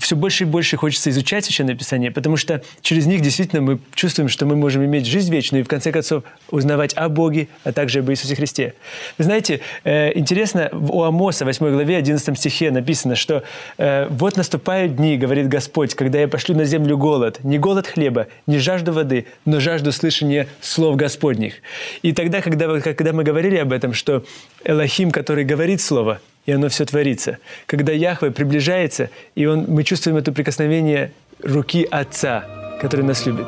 все 0.01 0.17
больше 0.17 0.45
и 0.45 0.47
больше 0.47 0.77
хочется 0.77 1.11
изучать 1.11 1.45
Священное 1.45 1.75
Писание, 1.75 2.11
потому 2.11 2.37
что 2.37 2.63
через 2.81 3.07
них 3.07 3.21
действительно 3.21 3.63
мы 3.63 3.79
чувствуем, 3.95 4.29
что 4.29 4.47
мы 4.47 4.57
можем 4.57 4.85
иметь 4.85 5.07
жизнь 5.07 5.33
вечную 5.33 5.63
и, 5.63 5.65
в 5.65 5.69
конце 5.69 5.93
концов, 5.93 6.25
узнавать 6.51 6.95
о 6.95 7.09
Боге, 7.09 7.49
а 7.65 7.73
также 7.73 8.01
об 8.01 8.11
Иисусе 8.11 8.35
Христе. 8.35 8.75
Вы 9.19 9.25
знаете, 9.25 9.61
э, 9.85 10.17
интересно, 10.19 10.69
у 10.73 11.03
Амоса, 11.03 11.45
8 11.45 11.71
главе, 11.71 11.97
11 11.97 12.39
стихе 12.39 12.71
написано, 12.71 13.17
что 13.17 13.43
э, 13.79 14.07
«Вот 14.11 14.37
наступают 14.37 14.97
дни, 14.97 15.17
говорит 15.17 15.49
Господь, 15.49 15.95
когда 15.95 16.21
я 16.21 16.29
пошлю 16.29 16.57
на 16.57 16.65
землю 16.65 16.97
голод, 16.97 17.43
не 17.45 17.59
голод 17.59 17.87
хлеба, 17.87 18.29
не 18.47 18.59
жажду 18.59 18.93
воды, 18.93 19.27
но 19.45 19.61
жажду 19.61 19.93
слышания 19.93 20.49
слов 20.61 20.97
Господних». 20.97 21.55
И 22.03 22.13
тогда, 22.13 22.41
когда, 22.41 22.81
когда 22.81 23.13
мы 23.13 23.25
говорили 23.25 23.57
об 23.57 23.73
этом, 23.73 23.93
что 23.93 24.25
Элохим, 24.65 25.11
который 25.11 25.45
говорит 25.45 25.81
Слово, 25.81 26.21
и 26.47 26.53
оно 26.53 26.69
все 26.69 26.85
творится. 26.85 27.39
Когда 27.67 27.93
Яхве 27.93 28.31
приближается, 28.31 29.11
и 29.35 29.47
он, 29.47 29.67
мы 29.69 29.85
чувствуем 29.85 30.17
это 30.17 30.33
прикосновение 30.33 31.13
руки 31.43 31.87
Отца, 31.91 32.45
который 32.81 33.05
нас 33.05 33.27
любит. 33.27 33.47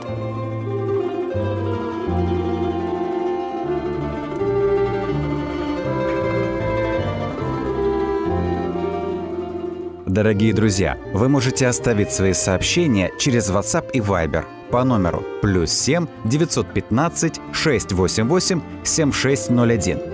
Дорогие 10.07 10.55
друзья, 10.55 10.97
вы 11.13 11.29
можете 11.29 11.67
оставить 11.67 12.13
свои 12.13 12.35
сообщения 12.35 13.11
через 13.19 13.51
WhatsApp 13.51 13.91
и 13.93 13.99
Viber 13.99 14.45
по 14.71 14.85
номеру 14.85 15.25
плюс 15.43 15.73
7 15.73 16.07
915 16.25 17.41
688 17.53 18.61
7601 18.85 20.14